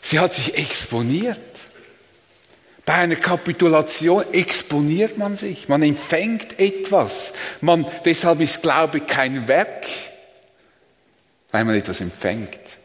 Sie 0.00 0.18
hat 0.18 0.34
sich 0.34 0.56
exponiert. 0.56 1.38
Bei 2.84 2.94
einer 2.94 3.16
Kapitulation 3.16 4.24
exponiert 4.32 5.18
man 5.18 5.36
sich, 5.36 5.68
man 5.68 5.82
empfängt 5.82 6.58
etwas. 6.58 7.34
Man, 7.60 7.84
deshalb 8.06 8.40
ist 8.40 8.62
Glaube 8.62 9.00
kein 9.00 9.46
Werk, 9.46 9.84
weil 11.50 11.66
man 11.66 11.74
etwas 11.74 12.00
empfängt. 12.00 12.77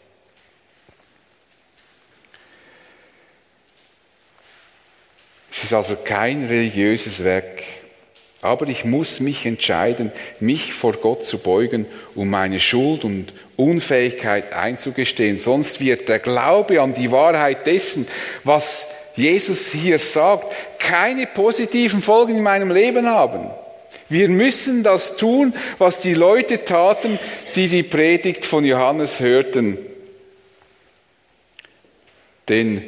Es 5.53 5.65
ist 5.65 5.73
also 5.73 5.95
kein 6.03 6.47
religiöses 6.47 7.23
Werk, 7.23 7.61
aber 8.41 8.67
ich 8.67 8.85
muss 8.85 9.19
mich 9.19 9.45
entscheiden, 9.45 10.11
mich 10.39 10.73
vor 10.73 10.93
Gott 10.93 11.27
zu 11.27 11.37
beugen, 11.37 11.85
um 12.15 12.27
meine 12.27 12.59
Schuld 12.59 13.03
und 13.03 13.33
Unfähigkeit 13.55 14.51
einzugestehen. 14.51 15.37
Sonst 15.37 15.79
wird 15.79 16.09
der 16.09 16.17
Glaube 16.17 16.81
an 16.81 16.95
die 16.95 17.11
Wahrheit 17.11 17.67
dessen, 17.67 18.07
was 18.43 18.91
Jesus 19.15 19.71
hier 19.71 19.99
sagt, 19.99 20.51
keine 20.79 21.27
positiven 21.27 22.01
Folgen 22.01 22.35
in 22.37 22.43
meinem 22.43 22.71
Leben 22.71 23.05
haben. 23.05 23.51
Wir 24.09 24.29
müssen 24.29 24.81
das 24.83 25.17
tun, 25.17 25.53
was 25.77 25.99
die 25.99 26.15
Leute 26.15 26.65
taten, 26.65 27.19
die 27.55 27.67
die 27.67 27.83
Predigt 27.83 28.43
von 28.43 28.65
Johannes 28.65 29.19
hörten. 29.19 29.77
Denn 32.49 32.83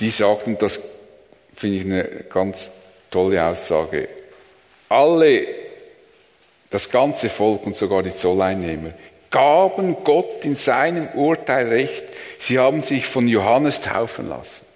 die 0.00 0.10
sagten, 0.10 0.56
das 0.58 0.93
finde 1.54 1.76
ich 1.76 1.84
eine 1.84 2.04
ganz 2.30 2.70
tolle 3.10 3.44
Aussage. 3.44 4.08
Alle, 4.88 5.46
das 6.70 6.90
ganze 6.90 7.30
Volk 7.30 7.66
und 7.66 7.76
sogar 7.76 8.02
die 8.02 8.14
Zolleinnehmer, 8.14 8.90
gaben 9.30 9.96
Gott 10.04 10.44
in 10.44 10.54
seinem 10.54 11.08
Urteil 11.08 11.68
recht. 11.68 12.04
Sie 12.38 12.58
haben 12.58 12.82
sich 12.82 13.06
von 13.06 13.26
Johannes 13.26 13.80
taufen 13.80 14.28
lassen. 14.28 14.66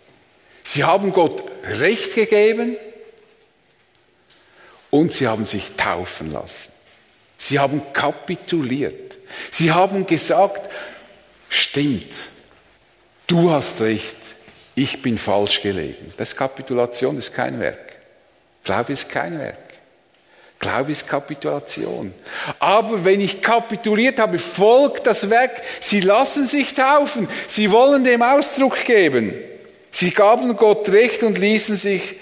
Sie 0.64 0.84
haben 0.84 1.12
Gott 1.12 1.42
recht 1.80 2.14
gegeben 2.14 2.76
und 4.90 5.12
sie 5.12 5.28
haben 5.28 5.44
sich 5.44 5.76
taufen 5.76 6.32
lassen. 6.32 6.72
Sie 7.36 7.58
haben 7.58 7.82
kapituliert. 7.92 9.16
Sie 9.50 9.70
haben 9.70 10.06
gesagt, 10.06 10.60
stimmt, 11.48 12.24
du 13.26 13.50
hast 13.50 13.80
recht, 13.80 14.16
ich 14.82 15.02
bin 15.02 15.18
falsch 15.18 15.62
gelegen. 15.62 16.12
Das 16.16 16.30
ist 16.30 16.36
Kapitulation, 16.36 17.16
das 17.16 17.26
ist 17.26 17.34
kein 17.34 17.58
Werk. 17.58 17.96
Glaube 18.64 18.92
ist 18.92 19.10
kein 19.10 19.38
Werk. 19.38 19.56
Glaube 20.58 20.92
ist 20.92 21.08
Kapitulation. 21.08 22.12
Aber 22.58 23.04
wenn 23.04 23.20
ich 23.20 23.40
kapituliert 23.40 24.18
habe, 24.18 24.38
folgt 24.38 25.06
das 25.06 25.30
weg. 25.30 25.62
Sie 25.80 26.00
lassen 26.00 26.46
sich 26.46 26.74
taufen. 26.74 27.28
Sie 27.46 27.70
wollen 27.70 28.02
dem 28.04 28.22
Ausdruck 28.22 28.84
geben. 28.84 29.34
Sie 29.90 30.10
gaben 30.10 30.56
Gott 30.56 30.88
Recht 30.90 31.22
und 31.22 31.38
ließen 31.38 31.76
sich 31.76 32.16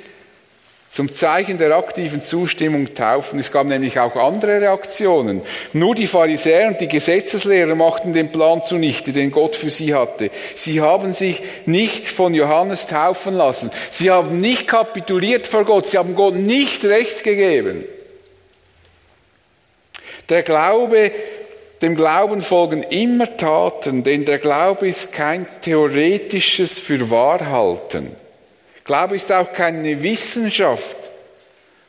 zum 0.97 1.15
Zeichen 1.15 1.59
der 1.59 1.77
aktiven 1.77 2.25
Zustimmung 2.25 2.95
taufen. 2.95 3.39
Es 3.39 3.53
gab 3.53 3.67
nämlich 3.67 3.99
auch 3.99 4.17
andere 4.17 4.63
Reaktionen. 4.63 5.43
Nur 5.75 5.95
die 5.95 6.07
Pharisäer 6.07 6.69
und 6.69 6.81
die 6.81 6.89
Gesetzeslehrer 6.89 7.75
machten 7.75 8.15
den 8.15 8.33
Plan 8.33 8.65
zunichte, 8.65 9.13
den 9.13 9.31
Gott 9.31 9.57
für 9.57 9.69
sie 9.69 9.93
hatte. 9.93 10.31
Sie 10.55 10.81
haben 10.81 11.13
sich 11.13 11.43
nicht 11.67 12.09
von 12.09 12.33
Johannes 12.33 12.87
taufen 12.87 13.35
lassen. 13.35 13.71
Sie 13.91 14.11
haben 14.11 14.41
nicht 14.41 14.69
kapituliert 14.69 15.47
vor 15.47 15.67
Gott. 15.67 15.87
Sie 15.87 15.99
haben 15.99 16.15
Gott 16.15 16.35
nicht 16.35 16.83
recht 16.87 17.23
gegeben. 17.25 17.85
Der 20.31 20.45
Glaube, 20.45 21.13
dem 21.83 21.95
Glauben 21.95 22.41
folgen 22.41 22.83
immer 22.85 23.37
Taten, 23.37 24.03
denn 24.03 24.25
der 24.25 24.39
Glaube 24.39 24.89
ist 24.89 25.13
kein 25.13 25.47
theoretisches 25.61 26.79
Fürwahrhalten. 26.79 28.17
Glaube 28.87 29.17
ist 29.17 29.33
auch 29.33 29.53
keine 29.53 30.01
Wissenschaft, 30.01 30.97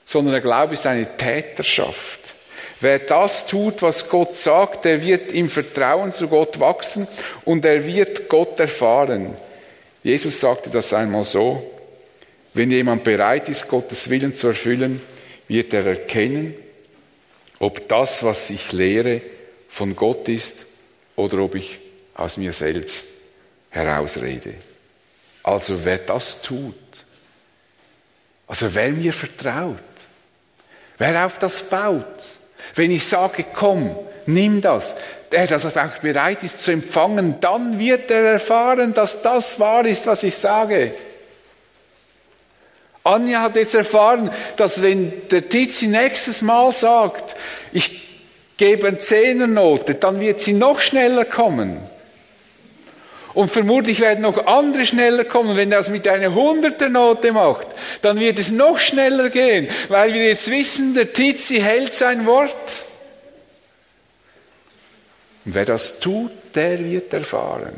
sondern 0.04 0.34
der 0.34 0.42
Glaube 0.42 0.74
ist 0.74 0.88
eine 0.88 1.16
Täterschaft. 1.16 2.34
Wer 2.80 3.00
das 3.00 3.46
tut, 3.46 3.82
was 3.84 4.10
Gott 4.10 4.36
sagt, 4.36 4.86
der 4.86 5.02
wird 5.02 5.32
im 5.32 5.48
Vertrauen 5.48 6.12
zu 6.12 6.28
Gott 6.28 6.60
wachsen 6.60 7.08
und 7.46 7.64
er 7.66 7.86
wird 7.86 8.28
Gott 8.28 8.60
erfahren. 8.60 9.36
Jesus 10.04 10.40
sagte 10.40 10.72
das 10.72 10.92
einmal 10.92 11.24
so, 11.24 11.72
wenn 12.54 12.72
jemand 12.72 13.04
bereit 13.04 13.48
ist, 13.50 13.68
Gottes 13.68 14.10
Willen 14.10 14.36
zu 14.36 14.48
erfüllen, 14.48 15.02
wird 15.48 15.74
er 15.74 15.86
erkennen, 15.86 16.56
ob 17.60 17.88
das, 17.88 18.24
was 18.24 18.50
ich 18.50 18.72
lehre, 18.72 19.22
von 19.70 19.96
Gott 19.96 20.28
ist 20.30 20.66
oder 21.16 21.40
ob 21.40 21.54
ich 21.54 21.78
aus 22.16 22.38
mir 22.38 22.54
selbst 22.54 23.08
herausrede. 23.70 24.56
Also 25.44 25.86
wer 25.86 26.00
das 26.00 26.42
tut, 26.42 26.76
also 28.48 28.74
wer 28.74 28.90
mir 28.90 29.14
vertraut, 29.14 29.78
wer 30.98 31.26
auf 31.26 31.38
das 31.38 31.64
baut, 31.64 32.06
wenn 32.76 32.92
ich 32.92 33.06
sage, 33.06 33.46
komm, 33.54 33.96
nimm 34.26 34.62
das, 34.62 34.96
der 35.32 35.48
das 35.48 35.66
auch 35.66 35.98
bereit 36.02 36.44
ist 36.44 36.60
zu 36.60 36.72
empfangen, 36.72 37.36
dann 37.42 37.78
wird 37.78 38.10
er 38.10 38.34
erfahren, 38.34 38.94
dass 38.94 39.22
das 39.22 39.60
wahr 39.60 39.86
ist, 39.86 40.08
was 40.08 40.24
ich 40.24 40.38
sage. 40.38 40.94
Anja 43.04 43.42
hat 43.42 43.56
jetzt 43.56 43.76
erfahren, 43.76 44.32
dass 44.58 44.82
wenn 44.82 45.28
der 45.30 45.48
Tizi 45.48 45.88
nächstes 45.88 46.42
Mal 46.42 46.72
sagt, 46.72 47.36
ich 47.72 48.06
gebe 48.58 48.88
eine 48.88 49.00
Zehnernote, 49.00 49.96
dann 49.96 50.20
wird 50.20 50.42
sie 50.42 50.54
noch 50.54 50.80
schneller 50.80 51.24
kommen. 51.24 51.80
Und 53.38 53.52
vermutlich 53.52 54.00
werden 54.00 54.24
noch 54.24 54.48
andere 54.48 54.84
schneller 54.88 55.24
kommen. 55.24 55.56
Wenn 55.56 55.72
er 55.72 55.78
das 55.78 55.92
mit 55.92 56.08
einer 56.08 56.34
Hunderternote 56.34 57.32
macht, 57.32 57.68
dann 58.02 58.20
wird 58.20 58.40
es 58.40 58.50
noch 58.50 58.80
schneller 58.80 59.30
gehen, 59.30 59.70
weil 59.90 60.12
wir 60.16 60.26
jetzt 60.26 60.50
wissen, 60.50 60.96
der 60.96 61.14
Tizi 61.14 61.60
hält 61.60 61.94
sein 61.94 62.26
Wort. 62.26 62.52
Und 65.46 65.54
wer 65.54 65.66
das 65.66 66.00
tut, 66.00 66.32
der 66.56 66.84
wird 66.84 67.14
erfahren, 67.14 67.78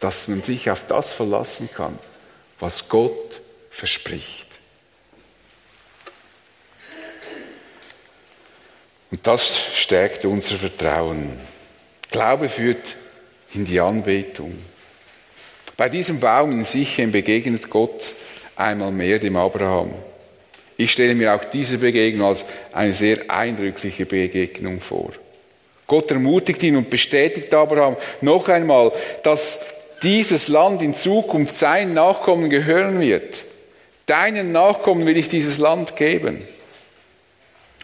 dass 0.00 0.28
man 0.28 0.42
sich 0.42 0.70
auf 0.70 0.82
das 0.86 1.14
verlassen 1.14 1.70
kann, 1.74 1.98
was 2.58 2.90
Gott 2.90 3.40
verspricht. 3.70 4.48
Und 9.10 9.26
das 9.26 9.56
stärkt 9.76 10.26
unser 10.26 10.56
Vertrauen. 10.56 11.40
Glaube 12.10 12.50
führt 12.50 12.96
in 13.54 13.64
die 13.64 13.80
Anbetung. 13.80 14.56
Bei 15.76 15.88
diesem 15.88 16.20
Baum 16.20 16.52
in 16.52 16.64
Sichem 16.64 17.10
begegnet 17.10 17.68
Gott 17.68 18.14
einmal 18.56 18.92
mehr 18.92 19.18
dem 19.18 19.36
Abraham. 19.36 19.90
Ich 20.76 20.92
stelle 20.92 21.14
mir 21.14 21.34
auch 21.34 21.44
diese 21.44 21.78
Begegnung 21.78 22.28
als 22.28 22.46
eine 22.72 22.92
sehr 22.92 23.18
eindrückliche 23.28 24.06
Begegnung 24.06 24.80
vor. 24.80 25.10
Gott 25.86 26.10
ermutigt 26.10 26.62
ihn 26.62 26.76
und 26.76 26.90
bestätigt 26.90 27.52
Abraham 27.52 27.96
noch 28.20 28.48
einmal, 28.48 28.92
dass 29.22 29.66
dieses 30.02 30.48
Land 30.48 30.82
in 30.82 30.96
Zukunft 30.96 31.56
seinen 31.56 31.94
Nachkommen 31.94 32.50
gehören 32.50 33.00
wird. 33.00 33.44
Deinen 34.06 34.52
Nachkommen 34.52 35.06
will 35.06 35.16
ich 35.16 35.28
dieses 35.28 35.58
Land 35.58 35.96
geben. 35.96 36.46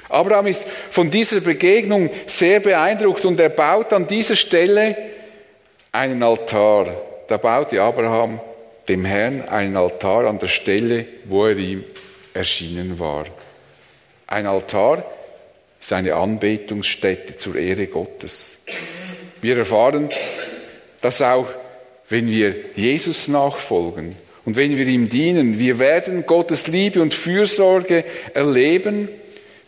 Abraham 0.08 0.48
ist 0.48 0.66
von 0.90 1.10
dieser 1.10 1.40
Begegnung 1.40 2.10
sehr 2.26 2.60
beeindruckt 2.60 3.24
und 3.24 3.38
er 3.38 3.48
baut 3.48 3.92
an 3.92 4.06
dieser 4.06 4.36
Stelle 4.36 4.96
einen 5.92 6.22
Altar. 6.22 6.86
Da 7.28 7.36
baute 7.36 7.82
Abraham 7.82 8.40
dem 8.88 9.04
Herrn 9.04 9.48
einen 9.48 9.76
Altar 9.76 10.26
an 10.26 10.38
der 10.38 10.48
Stelle, 10.48 11.06
wo 11.24 11.46
er 11.46 11.56
ihm 11.56 11.84
erschienen 12.34 12.98
war. 12.98 13.24
Ein 14.26 14.46
Altar 14.46 15.04
ist 15.80 15.92
eine 15.92 16.14
Anbetungsstätte 16.14 17.36
zur 17.36 17.56
Ehre 17.56 17.86
Gottes. 17.86 18.64
Wir 19.40 19.58
erfahren, 19.58 20.08
dass 21.00 21.22
auch 21.22 21.46
wenn 22.08 22.28
wir 22.28 22.54
Jesus 22.74 23.28
nachfolgen 23.28 24.16
und 24.44 24.56
wenn 24.56 24.76
wir 24.76 24.86
ihm 24.86 25.08
dienen, 25.08 25.58
wir 25.58 25.78
werden 25.78 26.26
Gottes 26.26 26.66
Liebe 26.66 27.00
und 27.00 27.14
Fürsorge 27.14 28.04
erleben. 28.34 29.08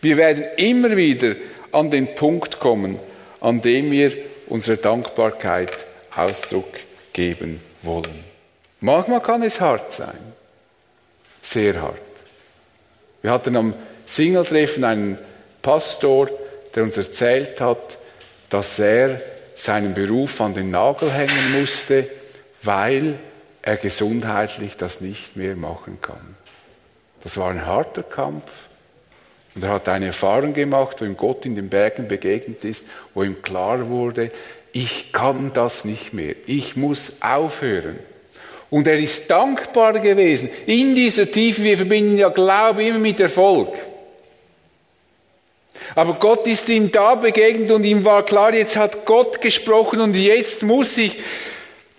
Wir 0.00 0.16
werden 0.16 0.44
immer 0.56 0.96
wieder 0.96 1.36
an 1.70 1.90
den 1.90 2.14
Punkt 2.14 2.58
kommen, 2.58 2.98
an 3.40 3.60
dem 3.60 3.90
wir 3.90 4.12
unsere 4.48 4.76
Dankbarkeit 4.76 5.86
Ausdruck 6.16 6.72
geben 7.12 7.60
wollen. 7.82 8.24
Manchmal 8.80 9.22
kann 9.22 9.42
es 9.42 9.60
hart 9.60 9.92
sein, 9.92 10.18
sehr 11.40 11.80
hart. 11.80 11.98
Wir 13.22 13.30
hatten 13.30 13.56
am 13.56 13.74
Singeltreffen 14.04 14.84
einen 14.84 15.18
Pastor, 15.62 16.28
der 16.74 16.82
uns 16.82 16.96
erzählt 16.96 17.60
hat, 17.60 17.98
dass 18.50 18.78
er 18.78 19.20
seinen 19.54 19.94
Beruf 19.94 20.40
an 20.40 20.54
den 20.54 20.70
Nagel 20.70 21.10
hängen 21.12 21.60
musste, 21.60 22.06
weil 22.62 23.18
er 23.62 23.76
gesundheitlich 23.76 24.76
das 24.76 25.00
nicht 25.00 25.36
mehr 25.36 25.54
machen 25.56 25.98
kann. 26.00 26.36
Das 27.22 27.36
war 27.36 27.50
ein 27.50 27.64
harter 27.64 28.02
Kampf. 28.02 28.50
Und 29.54 29.64
er 29.64 29.70
hat 29.70 29.88
eine 29.88 30.06
Erfahrung 30.06 30.54
gemacht, 30.54 31.00
wo 31.00 31.04
ihm 31.04 31.16
Gott 31.16 31.44
in 31.44 31.54
den 31.54 31.68
Bergen 31.68 32.08
begegnet 32.08 32.64
ist, 32.64 32.86
wo 33.14 33.22
ihm 33.22 33.42
klar 33.42 33.88
wurde, 33.88 34.30
ich 34.72 35.12
kann 35.12 35.52
das 35.52 35.84
nicht 35.84 36.12
mehr, 36.14 36.34
ich 36.46 36.76
muss 36.76 37.20
aufhören. 37.20 37.98
Und 38.70 38.86
er 38.86 38.96
ist 38.96 39.30
dankbar 39.30 40.00
gewesen 40.00 40.48
in 40.64 40.94
dieser 40.94 41.30
Tiefe. 41.30 41.62
Wir 41.62 41.76
verbinden 41.76 42.16
ja 42.16 42.30
Glaube 42.30 42.82
immer 42.84 42.98
mit 42.98 43.20
Erfolg. 43.20 43.74
Aber 45.94 46.14
Gott 46.14 46.46
ist 46.46 46.70
ihm 46.70 46.90
da 46.90 47.14
begegnet 47.14 47.70
und 47.70 47.84
ihm 47.84 48.02
war 48.04 48.24
klar, 48.24 48.54
jetzt 48.54 48.76
hat 48.76 49.04
Gott 49.04 49.42
gesprochen 49.42 50.00
und 50.00 50.16
jetzt 50.16 50.62
muss 50.62 50.96
ich, 50.96 51.18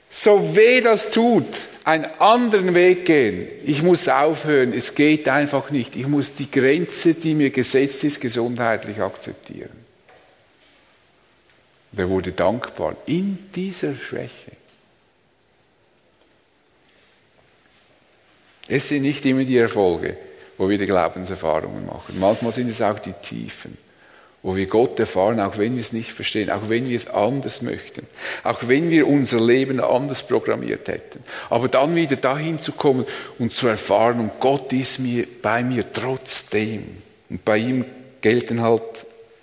so 0.09 0.55
weh 0.55 0.81
das 0.81 1.11
tut, 1.11 1.45
einen 1.83 2.05
anderen 2.19 2.75
Weg 2.75 3.05
gehen. 3.05 3.47
Ich 3.65 3.83
muss 3.83 4.07
aufhören, 4.07 4.73
es 4.73 4.95
geht 4.95 5.27
einfach 5.27 5.69
nicht. 5.69 5.95
Ich 5.95 6.07
muss 6.07 6.33
die 6.33 6.49
Grenze, 6.49 7.13
die 7.13 7.35
mir 7.35 7.49
gesetzt 7.49 8.03
ist, 8.03 8.21
gesundheitlich 8.21 9.01
akzeptieren. 9.01 9.83
Und 11.91 11.99
er 11.99 12.09
wurde 12.09 12.31
dankbar 12.31 12.95
in 13.05 13.37
dieser 13.53 13.95
Schwäche. 13.95 14.51
Es 18.67 18.89
sind 18.89 19.01
nicht 19.01 19.25
immer 19.25 19.43
die 19.43 19.57
Erfolge, 19.57 20.17
wo 20.57 20.69
wir 20.69 20.77
die 20.77 20.85
Glaubenserfahrungen 20.85 21.85
machen. 21.85 22.17
Manchmal 22.17 22.53
sind 22.53 22.69
es 22.69 22.81
auch 22.81 22.97
die 22.97 23.13
Tiefen, 23.13 23.77
wo 24.43 24.57
wir 24.57 24.65
Gott 24.65 24.99
erfahren, 24.99 25.39
auch 25.39 25.57
wenn 25.57 25.75
wir 25.75 25.79
es 25.79 25.93
nicht 25.93 26.11
verstehen, 26.11 26.49
auch 26.51 26.67
wenn 26.67 26.89
wir 26.89 26.97
es 26.97 27.07
anders 27.07 27.61
möchten, 27.61 28.05
auch 28.43 28.67
wenn 28.67 28.89
wir 28.89 29.07
unser 29.07 29.39
Leben 29.39 29.79
anders 29.79 30.27
programmiert 30.27 30.89
hätten. 30.89 31.23
Aber 31.49 31.69
dann 31.69 31.95
wieder 31.95 32.17
dahin 32.17 32.59
zu 32.59 32.73
kommen 32.73 33.05
und 33.39 33.53
zu 33.53 33.67
erfahren, 33.67 34.19
und 34.19 34.31
Gott 34.41 34.73
ist 34.73 34.99
mir 34.99 35.25
bei 35.41 35.63
mir 35.63 35.91
trotzdem. 35.91 36.83
Und 37.29 37.45
bei 37.45 37.57
ihm 37.57 37.85
gelten 38.19 38.61
halt 38.61 38.83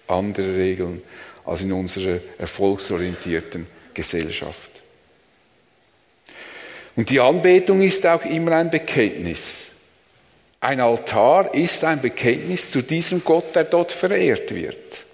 andere 0.07 0.55
Regeln 0.55 1.03
als 1.47 1.63
in 1.63 1.73
unserer 1.73 2.19
erfolgsorientierten 2.39 3.67
Gesellschaft. 3.95 4.71
Und 6.95 7.09
die 7.09 7.21
Anbetung 7.21 7.81
ist 7.81 8.07
auch 8.07 8.25
immer 8.27 8.53
ein 8.53 8.71
Bekenntnis. 8.71 9.71
Ein 10.63 10.81
Altar 10.81 11.55
ist 11.55 11.85
ein 11.85 12.03
Bekenntnis 12.03 12.71
zu 12.71 12.83
diesem 12.83 13.25
Gott, 13.25 13.55
der 13.55 13.65
dort 13.65 13.93
verehrt 13.93 14.55
wird. 14.55 15.07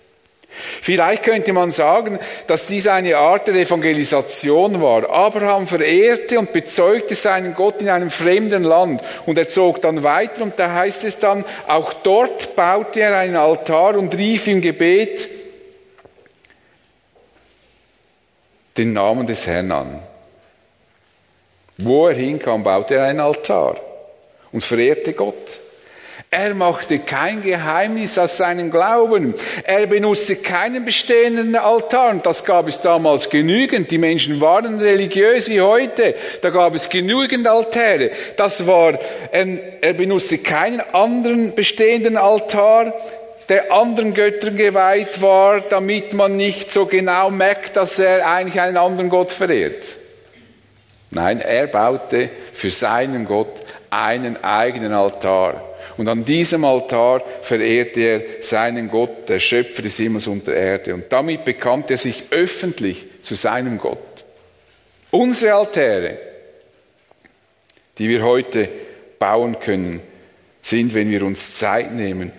Vielleicht 0.82 1.22
könnte 1.22 1.52
man 1.52 1.70
sagen, 1.70 2.18
dass 2.48 2.66
dies 2.66 2.88
eine 2.88 3.16
Art 3.16 3.46
der 3.46 3.54
Evangelisation 3.54 4.80
war. 4.80 5.08
Abraham 5.08 5.66
verehrte 5.66 6.38
und 6.38 6.52
bezeugte 6.52 7.14
seinen 7.14 7.54
Gott 7.54 7.80
in 7.80 7.90
einem 7.90 8.10
fremden 8.10 8.64
Land 8.64 9.02
und 9.26 9.38
er 9.38 9.48
zog 9.48 9.82
dann 9.82 10.02
weiter 10.02 10.42
und 10.42 10.58
da 10.58 10.72
heißt 10.72 11.04
es 11.04 11.18
dann, 11.18 11.44
auch 11.68 11.92
dort 11.92 12.56
baute 12.56 13.00
er 13.00 13.18
einen 13.18 13.36
Altar 13.36 13.96
und 13.96 14.16
rief 14.16 14.48
im 14.48 14.62
Gebet 14.62 15.28
den 18.78 18.94
Namen 18.94 19.26
des 19.26 19.46
Herrn 19.46 19.70
an. 19.70 19.98
Wo 21.76 22.08
er 22.08 22.14
hinkam, 22.14 22.64
baute 22.64 22.94
er 22.94 23.04
einen 23.04 23.20
Altar 23.20 23.76
und 24.52 24.62
verehrte 24.62 25.12
Gott. 25.12 25.60
Er 26.30 26.54
machte 26.54 26.98
kein 26.98 27.40
Geheimnis 27.40 28.18
aus 28.18 28.36
seinem 28.36 28.70
Glauben. 28.70 29.34
Er 29.62 29.86
benutzte 29.86 30.36
keinen 30.36 30.84
bestehenden 30.84 31.54
Altar. 31.54 32.10
Und 32.10 32.26
das 32.26 32.44
gab 32.44 32.66
es 32.66 32.80
damals 32.80 33.30
genügend. 33.30 33.90
Die 33.90 33.98
Menschen 33.98 34.40
waren 34.40 34.80
religiös 34.80 35.48
wie 35.48 35.60
heute. 35.60 36.14
Da 36.42 36.50
gab 36.50 36.74
es 36.74 36.88
genügend 36.88 37.46
Altäre. 37.46 38.10
Das 38.36 38.66
war, 38.66 38.98
ähm, 39.32 39.60
er 39.80 39.92
benutzte 39.92 40.38
keinen 40.38 40.80
anderen 40.92 41.54
bestehenden 41.54 42.16
Altar 42.16 42.92
der 43.48 43.72
anderen 43.72 44.12
Göttern 44.12 44.56
geweiht 44.56 45.22
war, 45.22 45.60
damit 45.60 46.12
man 46.12 46.36
nicht 46.36 46.72
so 46.72 46.86
genau 46.86 47.30
merkt, 47.30 47.76
dass 47.76 47.98
er 47.98 48.28
eigentlich 48.28 48.60
einen 48.60 48.76
anderen 48.76 49.08
Gott 49.08 49.30
verehrt. 49.30 49.84
Nein, 51.10 51.40
er 51.40 51.68
baute 51.68 52.28
für 52.52 52.70
seinen 52.70 53.24
Gott 53.26 53.62
einen 54.04 54.42
eigenen 54.44 54.92
Altar. 54.92 55.62
Und 55.96 56.08
an 56.08 56.24
diesem 56.24 56.64
Altar 56.64 57.22
verehrte 57.42 58.00
er 58.00 58.22
seinen 58.40 58.90
Gott, 58.90 59.28
der 59.28 59.38
Schöpfer 59.38 59.82
des 59.82 59.96
Himmels 59.96 60.26
und 60.26 60.46
der 60.46 60.56
Erde. 60.56 60.94
Und 60.94 61.04
damit 61.10 61.44
bekannte 61.44 61.94
er 61.94 61.98
sich 61.98 62.24
öffentlich 62.30 63.06
zu 63.22 63.34
seinem 63.34 63.78
Gott. 63.78 63.98
Unsere 65.10 65.54
Altäre, 65.54 66.18
die 67.96 68.08
wir 68.08 68.22
heute 68.22 68.68
bauen 69.18 69.58
können, 69.58 70.00
sind, 70.60 70.94
wenn 70.94 71.10
wir 71.10 71.22
uns 71.22 71.56
Zeit 71.56 71.92
nehmen, 71.92 72.32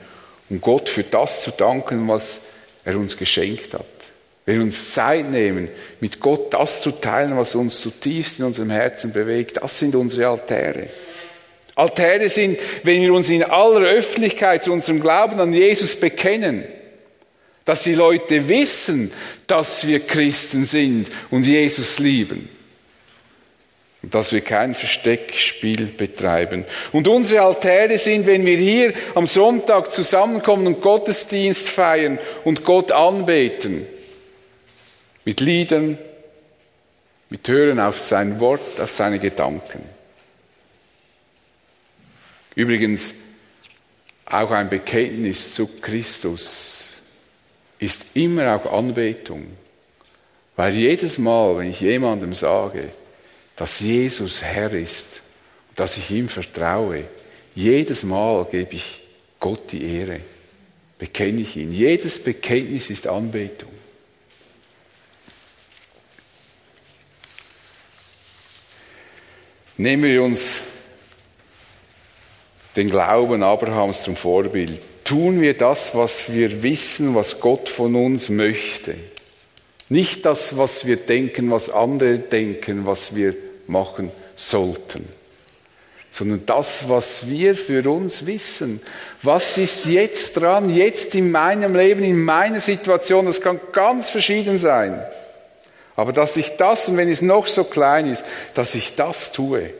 um 0.49 0.61
Gott 0.61 0.89
für 0.89 1.03
das 1.03 1.41
zu 1.43 1.51
danken, 1.51 2.07
was 2.07 2.41
er 2.85 2.97
uns 2.97 3.17
geschenkt 3.17 3.73
hat. 3.73 3.85
Wenn 4.45 4.57
wir 4.57 4.63
uns 4.63 4.93
Zeit 4.93 5.29
nehmen, 5.29 5.67
mit 5.99 6.19
Gott 6.19 6.53
das 6.53 6.81
zu 6.81 6.91
teilen, 6.91 7.37
was 7.37 7.55
uns 7.55 7.81
zutiefst 7.81 8.39
in 8.39 8.45
unserem 8.45 8.69
Herzen 8.69 9.11
bewegt, 9.11 9.57
das 9.61 9.79
sind 9.79 9.95
unsere 9.95 10.29
Altäre. 10.29 10.87
Altäre 11.77 12.27
sind, 12.27 12.57
wenn 12.81 13.03
wir 13.03 13.13
uns 13.13 13.29
in 13.29 13.43
aller 13.43 13.87
Öffentlichkeit 13.87 14.63
zu 14.63 14.73
unserem 14.73 14.99
Glauben 14.99 15.39
an 15.39 15.53
Jesus 15.53 15.95
bekennen, 15.95 16.63
dass 17.65 17.83
die 17.83 17.93
Leute 17.93 18.49
wissen, 18.49 19.13
dass 19.45 19.85
wir 19.85 19.99
Christen 19.99 20.65
sind 20.65 21.11
und 21.29 21.45
Jesus 21.45 21.99
lieben. 21.99 22.49
Und 24.01 24.15
dass 24.15 24.31
wir 24.31 24.41
kein 24.41 24.73
Versteckspiel 24.73 25.85
betreiben. 25.85 26.65
Und 26.93 27.07
unsere 27.07 27.43
Altäre 27.43 27.99
sind, 27.99 28.25
wenn 28.25 28.45
wir 28.45 28.57
hier 28.57 28.93
am 29.13 29.27
Sonntag 29.27 29.93
zusammenkommen 29.93 30.65
und 30.65 30.81
Gottesdienst 30.81 31.69
feiern 31.69 32.17
und 32.43 32.63
Gott 32.63 32.91
anbeten. 32.91 33.85
Mit 35.25 35.41
Liedern, 35.41 35.99
mit 37.29 37.47
Hören 37.47 37.79
auf 37.79 37.99
sein 37.99 38.39
Wort, 38.39 38.79
auf 38.79 38.89
seine 38.89 39.19
Gedanken. 39.19 39.96
Übrigens, 42.57 43.13
auch 44.25 44.49
ein 44.49 44.67
Bekenntnis 44.67 45.53
zu 45.53 45.67
Christus 45.79 46.85
ist 47.77 48.15
immer 48.15 48.55
auch 48.55 48.73
Anbetung. 48.73 49.45
Weil 50.55 50.73
jedes 50.73 51.19
Mal, 51.19 51.59
wenn 51.59 51.69
ich 51.69 51.81
jemandem 51.81 52.33
sage, 52.33 52.89
dass 53.55 53.79
Jesus 53.79 54.41
Herr 54.41 54.73
ist 54.73 55.21
und 55.69 55.79
dass 55.79 55.97
ich 55.97 56.09
ihm 56.09 56.29
vertraue, 56.29 57.03
jedes 57.53 58.01
Mal 58.01 58.47
gebe 58.49 58.73
ich 58.73 59.03
Gott 59.39 59.71
die 59.71 59.83
Ehre, 59.95 60.21
bekenne 60.97 61.41
ich 61.41 61.57
ihn. 61.57 61.71
Jedes 61.71 62.23
Bekenntnis 62.23 62.89
ist 62.89 63.05
Anbetung. 63.05 63.69
Nehmen 69.77 70.01
wir 70.01 70.23
uns 70.23 70.66
den 72.77 72.89
Glauben 72.89 73.43
Abrahams 73.43 74.03
zum 74.03 74.15
Vorbild. 74.15 74.79
Tun 75.03 75.41
wir 75.41 75.57
das, 75.57 75.95
was 75.95 76.31
wir 76.31 76.63
wissen, 76.63 77.15
was 77.15 77.39
Gott 77.39 77.69
von 77.69 77.95
uns 77.95 78.29
möchte. 78.29 78.95
Nicht 79.89 80.25
das, 80.25 80.57
was 80.57 80.85
wir 80.85 80.97
denken, 80.97 81.49
was 81.49 81.69
andere 81.69 82.19
denken, 82.19 82.85
was 82.85 83.15
wir 83.15 83.35
machen 83.67 84.11
sollten, 84.35 85.07
sondern 86.11 86.45
das, 86.45 86.89
was 86.89 87.29
wir 87.29 87.55
für 87.55 87.89
uns 87.89 88.25
wissen. 88.25 88.81
Was 89.23 89.57
ist 89.57 89.85
jetzt 89.85 90.33
dran, 90.33 90.73
jetzt 90.73 91.15
in 91.15 91.31
meinem 91.31 91.75
Leben, 91.75 92.03
in 92.03 92.21
meiner 92.21 92.59
Situation? 92.59 93.25
Das 93.25 93.41
kann 93.41 93.59
ganz 93.71 94.09
verschieden 94.09 94.59
sein. 94.59 95.01
Aber 95.95 96.13
dass 96.13 96.37
ich 96.37 96.57
das, 96.57 96.89
und 96.89 96.97
wenn 96.97 97.09
es 97.09 97.21
noch 97.21 97.47
so 97.47 97.63
klein 97.63 98.07
ist, 98.07 98.25
dass 98.53 98.75
ich 98.75 98.95
das 98.95 99.31
tue. 99.31 99.73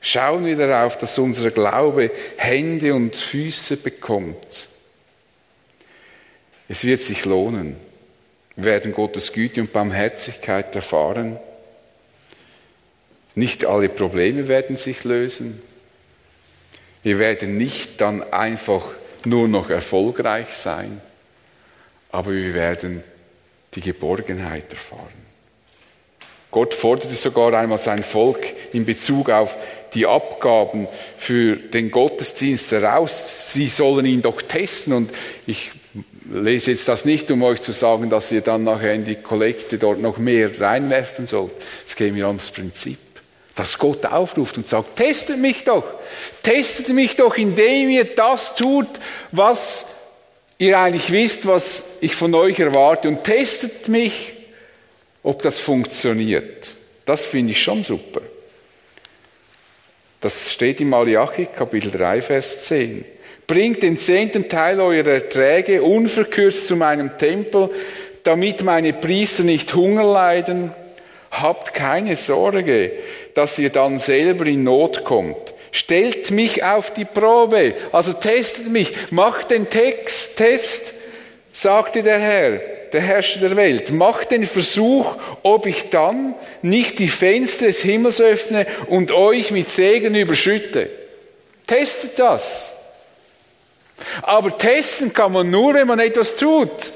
Schauen 0.00 0.46
wir 0.46 0.56
darauf, 0.56 0.96
dass 0.96 1.18
unser 1.18 1.50
Glaube 1.50 2.10
Hände 2.36 2.94
und 2.94 3.16
Füße 3.16 3.78
bekommt. 3.78 4.68
Es 6.68 6.84
wird 6.84 7.02
sich 7.02 7.24
lohnen. 7.24 7.76
Wir 8.56 8.64
werden 8.64 8.92
Gottes 8.92 9.32
Güte 9.32 9.60
und 9.60 9.72
Barmherzigkeit 9.72 10.74
erfahren. 10.74 11.38
Nicht 13.34 13.64
alle 13.64 13.88
Probleme 13.88 14.48
werden 14.48 14.76
sich 14.76 15.04
lösen. 15.04 15.62
Wir 17.02 17.18
werden 17.18 17.56
nicht 17.56 18.00
dann 18.00 18.22
einfach 18.32 18.82
nur 19.24 19.48
noch 19.48 19.70
erfolgreich 19.70 20.54
sein, 20.54 21.00
aber 22.10 22.32
wir 22.32 22.54
werden 22.54 23.02
die 23.74 23.80
Geborgenheit 23.80 24.72
erfahren. 24.72 25.28
Gott 26.50 26.74
forderte 26.74 27.14
sogar 27.14 27.52
einmal 27.54 27.78
sein 27.78 28.02
Volk 28.02 28.40
in 28.72 28.84
Bezug 28.84 29.30
auf 29.30 29.56
die 29.94 30.06
Abgaben 30.06 30.88
für 31.16 31.56
den 31.56 31.90
Gottesdienst 31.90 32.72
heraus. 32.72 33.52
Sie 33.52 33.68
sollen 33.68 34.06
ihn 34.06 34.22
doch 34.22 34.42
testen. 34.42 34.92
Und 34.92 35.10
ich 35.46 35.72
lese 36.32 36.70
jetzt 36.70 36.88
das 36.88 37.04
nicht, 37.04 37.30
um 37.30 37.42
euch 37.42 37.60
zu 37.60 37.72
sagen, 37.72 38.10
dass 38.10 38.32
ihr 38.32 38.40
dann 38.40 38.64
nachher 38.64 38.94
in 38.94 39.04
die 39.04 39.16
Kollekte 39.16 39.78
dort 39.78 40.00
noch 40.00 40.18
mehr 40.18 40.60
reinwerfen 40.60 41.26
sollt. 41.26 41.52
Es 41.86 41.96
geht 41.96 42.12
mir 42.12 42.26
ums 42.26 42.50
Prinzip. 42.50 42.98
Dass 43.54 43.78
Gott 43.78 44.06
aufruft 44.06 44.56
und 44.56 44.68
sagt, 44.68 44.96
testet 44.96 45.38
mich 45.38 45.64
doch. 45.64 45.84
Testet 46.42 46.90
mich 46.90 47.16
doch, 47.16 47.36
indem 47.36 47.90
ihr 47.90 48.04
das 48.04 48.54
tut, 48.54 48.86
was 49.32 49.96
ihr 50.58 50.78
eigentlich 50.78 51.10
wisst, 51.10 51.46
was 51.46 51.98
ich 52.00 52.14
von 52.14 52.34
euch 52.34 52.60
erwarte. 52.60 53.08
Und 53.08 53.24
testet 53.24 53.88
mich, 53.88 54.32
ob 55.22 55.42
das 55.42 55.58
funktioniert. 55.58 56.74
Das 57.04 57.24
finde 57.24 57.52
ich 57.52 57.62
schon 57.62 57.82
super. 57.82 58.20
Das 60.20 60.50
steht 60.50 60.80
im 60.80 60.88
Malachi 60.88 61.46
Kapitel 61.46 61.92
3, 61.92 62.22
Vers 62.22 62.64
10. 62.64 63.04
Bringt 63.46 63.84
den 63.84 63.98
zehnten 63.98 64.48
Teil 64.48 64.80
eurer 64.80 65.06
Erträge 65.06 65.82
unverkürzt 65.82 66.66
zu 66.66 66.74
meinem 66.74 67.16
Tempel, 67.16 67.70
damit 68.24 68.64
meine 68.64 68.92
Priester 68.92 69.44
nicht 69.44 69.72
Hunger 69.74 70.02
leiden. 70.02 70.72
Habt 71.30 71.72
keine 71.72 72.16
Sorge, 72.16 72.90
dass 73.34 73.60
ihr 73.60 73.70
dann 73.70 73.98
selber 73.98 74.46
in 74.46 74.64
Not 74.64 75.04
kommt. 75.04 75.54
Stellt 75.70 76.32
mich 76.32 76.64
auf 76.64 76.92
die 76.92 77.04
Probe, 77.04 77.74
also 77.92 78.12
testet 78.12 78.72
mich, 78.72 78.94
macht 79.12 79.52
den 79.52 79.70
Text, 79.70 80.36
Test, 80.36 80.94
sagte 81.52 82.02
der 82.02 82.18
Herr 82.18 82.77
der 82.92 83.00
Herrscher 83.00 83.40
der 83.40 83.56
Welt, 83.56 83.90
macht 83.90 84.30
den 84.30 84.46
Versuch, 84.46 85.16
ob 85.42 85.66
ich 85.66 85.90
dann 85.90 86.34
nicht 86.62 86.98
die 86.98 87.08
Fenster 87.08 87.66
des 87.66 87.82
Himmels 87.82 88.20
öffne 88.20 88.66
und 88.86 89.12
euch 89.12 89.50
mit 89.50 89.70
Segen 89.70 90.14
überschütte. 90.14 90.88
Testet 91.66 92.18
das. 92.18 92.72
Aber 94.22 94.56
testen 94.56 95.12
kann 95.12 95.32
man 95.32 95.50
nur, 95.50 95.74
wenn 95.74 95.86
man 95.86 95.98
etwas 95.98 96.36
tut. 96.36 96.92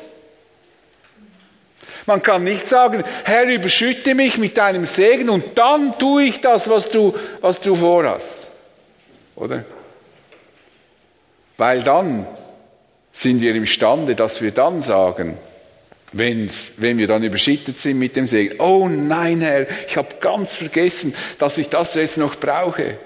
Man 2.06 2.22
kann 2.22 2.44
nicht 2.44 2.66
sagen, 2.66 3.04
Herr, 3.24 3.44
überschütte 3.44 4.14
mich 4.14 4.38
mit 4.38 4.56
deinem 4.58 4.86
Segen 4.86 5.30
und 5.30 5.56
dann 5.56 5.98
tue 5.98 6.24
ich 6.24 6.40
das, 6.40 6.68
was 6.68 6.90
du, 6.90 7.14
was 7.40 7.60
du 7.60 7.76
vorhast. 7.76 8.38
Oder? 9.36 9.64
Weil 11.56 11.82
dann 11.82 12.26
sind 13.12 13.40
wir 13.40 13.54
imstande, 13.54 14.16
dass 14.16 14.42
wir 14.42 14.50
dann 14.50 14.82
sagen, 14.82 15.36
wenn, 16.12 16.50
wenn 16.76 16.98
wir 16.98 17.06
dann 17.06 17.22
überschüttet 17.22 17.80
sind 17.80 17.98
mit 17.98 18.16
dem 18.16 18.26
Segen. 18.26 18.60
Oh 18.60 18.88
nein, 18.88 19.40
Herr, 19.40 19.66
ich 19.86 19.96
habe 19.96 20.16
ganz 20.20 20.54
vergessen, 20.54 21.14
dass 21.38 21.58
ich 21.58 21.68
das 21.68 21.94
jetzt 21.94 22.18
noch 22.18 22.36
brauche. 22.36 22.98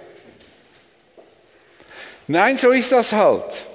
Nein, 2.26 2.56
so 2.56 2.72
ist 2.72 2.90
das 2.92 3.12
halt. 3.12 3.66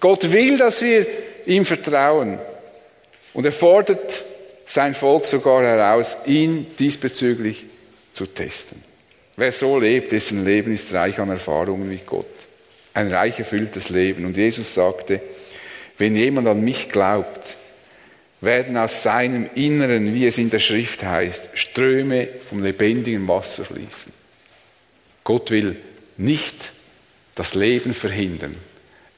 Gott 0.00 0.32
will, 0.32 0.58
dass 0.58 0.82
wir 0.82 1.06
ihm 1.46 1.64
vertrauen. 1.64 2.38
Und 3.34 3.44
er 3.44 3.52
fordert 3.52 4.24
sein 4.66 4.94
Volk 4.94 5.24
sogar 5.24 5.62
heraus, 5.62 6.16
ihn 6.26 6.74
diesbezüglich 6.78 7.66
zu 8.12 8.26
testen. 8.26 8.82
Wer 9.36 9.52
so 9.52 9.78
lebt, 9.78 10.12
dessen 10.12 10.44
Leben 10.44 10.72
ist 10.72 10.92
reich 10.92 11.18
an 11.18 11.30
Erfahrungen 11.30 11.88
mit 11.88 12.04
Gott. 12.04 12.26
Ein 12.94 13.12
reich 13.12 13.38
erfülltes 13.38 13.88
Leben. 13.88 14.24
Und 14.24 14.36
Jesus 14.36 14.74
sagte, 14.74 15.20
wenn 15.98 16.16
jemand 16.16 16.48
an 16.48 16.62
mich 16.62 16.90
glaubt, 16.90 17.56
werden 18.42 18.76
aus 18.76 19.02
seinem 19.02 19.48
Inneren, 19.54 20.12
wie 20.12 20.26
es 20.26 20.36
in 20.36 20.50
der 20.50 20.58
Schrift 20.58 21.02
heißt, 21.02 21.50
Ströme 21.54 22.28
vom 22.48 22.62
lebendigen 22.62 23.26
Wasser 23.28 23.64
fließen. 23.64 24.12
Gott 25.24 25.50
will 25.50 25.76
nicht 26.16 26.72
das 27.36 27.54
Leben 27.54 27.94
verhindern. 27.94 28.56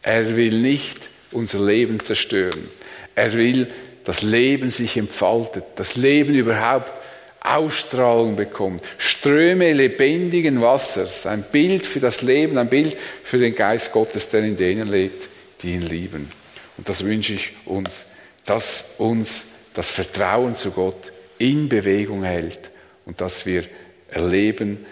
Er 0.02 0.36
will 0.36 0.60
nicht 0.60 1.08
unser 1.32 1.64
Leben 1.64 2.00
zerstören. 2.00 2.68
Er 3.14 3.32
will, 3.32 3.66
dass 4.04 4.20
Leben 4.20 4.68
sich 4.68 4.98
entfaltet, 4.98 5.64
das 5.76 5.96
Leben 5.96 6.34
überhaupt 6.34 7.00
Ausstrahlung 7.40 8.36
bekommt. 8.36 8.82
Ströme 8.98 9.72
lebendigen 9.72 10.60
Wassers, 10.60 11.26
ein 11.26 11.44
Bild 11.50 11.86
für 11.86 12.00
das 12.00 12.20
Leben, 12.20 12.58
ein 12.58 12.68
Bild 12.68 12.96
für 13.22 13.38
den 13.38 13.54
Geist 13.54 13.90
Gottes, 13.92 14.28
der 14.28 14.40
in 14.40 14.58
denen 14.58 14.88
lebt, 14.88 15.30
die 15.62 15.72
ihn 15.72 15.82
lieben. 15.82 16.30
Und 16.76 16.88
das 16.88 17.04
wünsche 17.04 17.32
ich 17.32 17.52
uns, 17.64 18.06
dass 18.44 18.96
uns 18.98 19.46
das 19.74 19.90
Vertrauen 19.90 20.56
zu 20.56 20.70
Gott 20.70 21.12
in 21.38 21.68
Bewegung 21.68 22.24
hält 22.24 22.70
und 23.06 23.20
dass 23.20 23.46
wir 23.46 23.64
erleben 24.10 24.84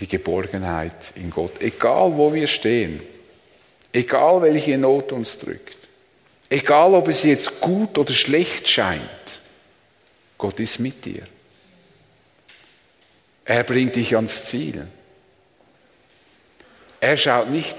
die 0.00 0.08
Geborgenheit 0.08 1.12
in 1.16 1.30
Gott, 1.30 1.60
egal 1.60 2.16
wo 2.16 2.32
wir 2.32 2.46
stehen, 2.46 3.02
egal 3.92 4.42
welche 4.42 4.78
Not 4.78 5.12
uns 5.12 5.38
drückt, 5.38 5.76
egal 6.48 6.94
ob 6.94 7.08
es 7.08 7.24
jetzt 7.24 7.60
gut 7.60 7.98
oder 7.98 8.12
schlecht 8.12 8.68
scheint, 8.68 9.02
Gott 10.38 10.60
ist 10.60 10.78
mit 10.78 11.04
dir. 11.04 11.26
Er 13.44 13.64
bringt 13.64 13.96
dich 13.96 14.14
ans 14.14 14.44
Ziel. 14.44 14.86
Er 17.00 17.16
schaut 17.16 17.50
nicht 17.50 17.76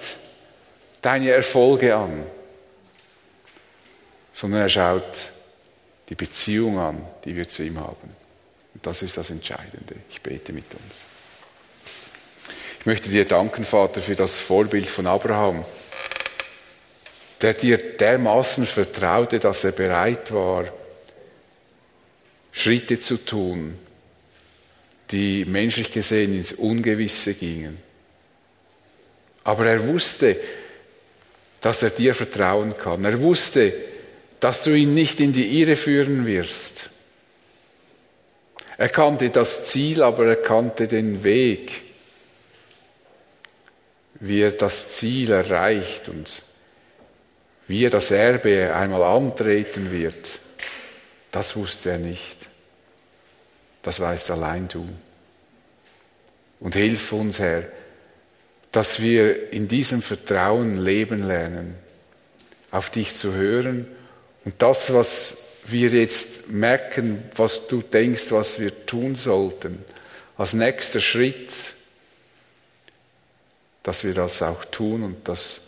deine 1.01 1.31
Erfolge 1.31 1.95
an, 1.95 2.25
sondern 4.39 4.61
er 4.61 4.69
schaut 4.69 5.31
die 6.07 6.15
Beziehung 6.15 6.79
an, 6.79 7.05
die 7.25 7.35
wir 7.35 7.49
zu 7.49 7.61
ihm 7.61 7.77
haben. 7.77 8.15
Und 8.73 8.87
das 8.87 9.01
ist 9.01 9.17
das 9.17 9.31
Entscheidende. 9.31 9.95
Ich 10.09 10.21
bete 10.21 10.53
mit 10.53 10.63
uns. 10.73 11.05
Ich 12.79 12.85
möchte 12.85 13.09
dir 13.09 13.25
danken, 13.25 13.65
Vater, 13.65 13.99
für 13.99 14.15
das 14.15 14.39
Vorbild 14.39 14.87
von 14.87 15.07
Abraham, 15.07 15.65
der 17.41 17.53
dir 17.53 17.77
dermaßen 17.97 18.65
vertraute, 18.65 19.39
dass 19.39 19.65
er 19.65 19.73
bereit 19.73 20.31
war, 20.31 20.71
Schritte 22.53 22.97
zu 22.97 23.17
tun, 23.17 23.77
die 25.11 25.43
menschlich 25.43 25.91
gesehen 25.91 26.33
ins 26.33 26.53
Ungewisse 26.53 27.33
gingen. 27.33 27.77
Aber 29.43 29.65
er 29.65 29.85
wusste, 29.85 30.39
dass 31.59 31.83
er 31.83 31.89
dir 31.89 32.15
vertrauen 32.15 32.77
kann. 32.77 33.03
Er 33.03 33.19
wusste, 33.21 33.88
dass 34.39 34.63
du 34.63 34.73
ihn 34.73 34.93
nicht 34.93 35.19
in 35.19 35.33
die 35.33 35.59
Irre 35.59 35.75
führen 35.75 36.25
wirst. 36.25 36.89
Er 38.77 38.89
kannte 38.89 39.29
das 39.29 39.67
Ziel, 39.67 40.01
aber 40.01 40.27
er 40.27 40.35
kannte 40.37 40.87
den 40.87 41.23
Weg, 41.23 41.81
wie 44.21 44.41
er 44.41 44.51
das 44.51 44.93
Ziel 44.93 45.31
erreicht 45.31 46.07
und 46.07 46.43
wie 47.67 47.85
er 47.85 47.89
das 47.89 48.11
Erbe 48.11 48.73
einmal 48.73 49.03
antreten 49.03 49.91
wird. 49.91 50.39
Das 51.31 51.55
wusste 51.55 51.91
er 51.91 51.97
nicht. 51.97 52.37
Das 53.83 53.99
weißt 53.99 54.31
allein 54.31 54.67
du. 54.67 54.87
Und 56.59 56.75
hilf 56.75 57.11
uns, 57.11 57.39
Herr, 57.39 57.63
dass 58.71 59.01
wir 59.01 59.51
in 59.51 59.67
diesem 59.67 60.01
Vertrauen 60.01 60.77
leben 60.77 61.23
lernen, 61.23 61.75
auf 62.71 62.89
dich 62.89 63.15
zu 63.15 63.33
hören 63.33 63.87
und 64.45 64.61
das, 64.61 64.93
was 64.93 65.37
wir 65.65 65.89
jetzt 65.89 66.49
merken, 66.49 67.23
was 67.35 67.67
du 67.67 67.81
denkst, 67.81 68.31
was 68.31 68.59
wir 68.59 68.85
tun 68.85 69.15
sollten, 69.15 69.83
als 70.37 70.53
nächster 70.53 71.01
Schritt, 71.01 71.49
dass 73.83 74.03
wir 74.03 74.13
das 74.13 74.41
auch 74.41 74.65
tun 74.65 75.03
und 75.03 75.27
dass 75.27 75.61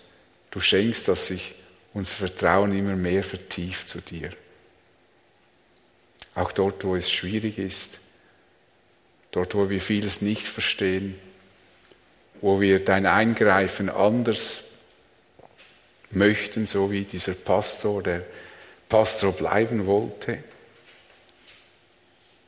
du 0.51 0.59
schenkst, 0.59 1.07
dass 1.07 1.27
sich 1.27 1.55
unser 1.93 2.15
Vertrauen 2.15 2.77
immer 2.77 2.95
mehr 2.95 3.23
vertieft 3.23 3.89
zu 3.89 3.99
dir. 3.99 4.31
Auch 6.35 6.51
dort, 6.51 6.83
wo 6.83 6.95
es 6.95 7.11
schwierig 7.11 7.57
ist, 7.57 7.99
dort, 9.31 9.53
wo 9.55 9.69
wir 9.69 9.81
vieles 9.81 10.21
nicht 10.21 10.47
verstehen, 10.47 11.19
wo 12.39 12.61
wir 12.61 12.83
dein 12.83 13.05
Eingreifen 13.05 13.89
anders 13.89 14.63
möchten, 16.11 16.65
so 16.65 16.91
wie 16.91 17.03
dieser 17.03 17.33
Pastor, 17.33 18.01
der 18.03 18.25
Pastor 18.91 19.31
bleiben 19.31 19.85
wollte. 19.85 20.43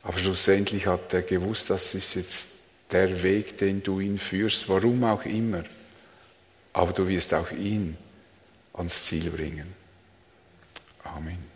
Aber 0.02 0.18
schlussendlich 0.18 0.86
hat 0.86 1.14
er 1.14 1.22
gewusst, 1.22 1.70
das 1.70 1.94
ist 1.94 2.14
jetzt 2.14 2.48
der 2.92 3.22
Weg, 3.22 3.56
den 3.56 3.82
du 3.82 3.98
ihn 3.98 4.18
führst, 4.18 4.68
warum 4.68 5.02
auch 5.04 5.24
immer. 5.24 5.64
Aber 6.74 6.92
du 6.92 7.08
wirst 7.08 7.32
auch 7.32 7.50
ihn 7.50 7.96
ans 8.74 9.04
Ziel 9.04 9.30
bringen. 9.30 9.74
Amen. 11.02 11.53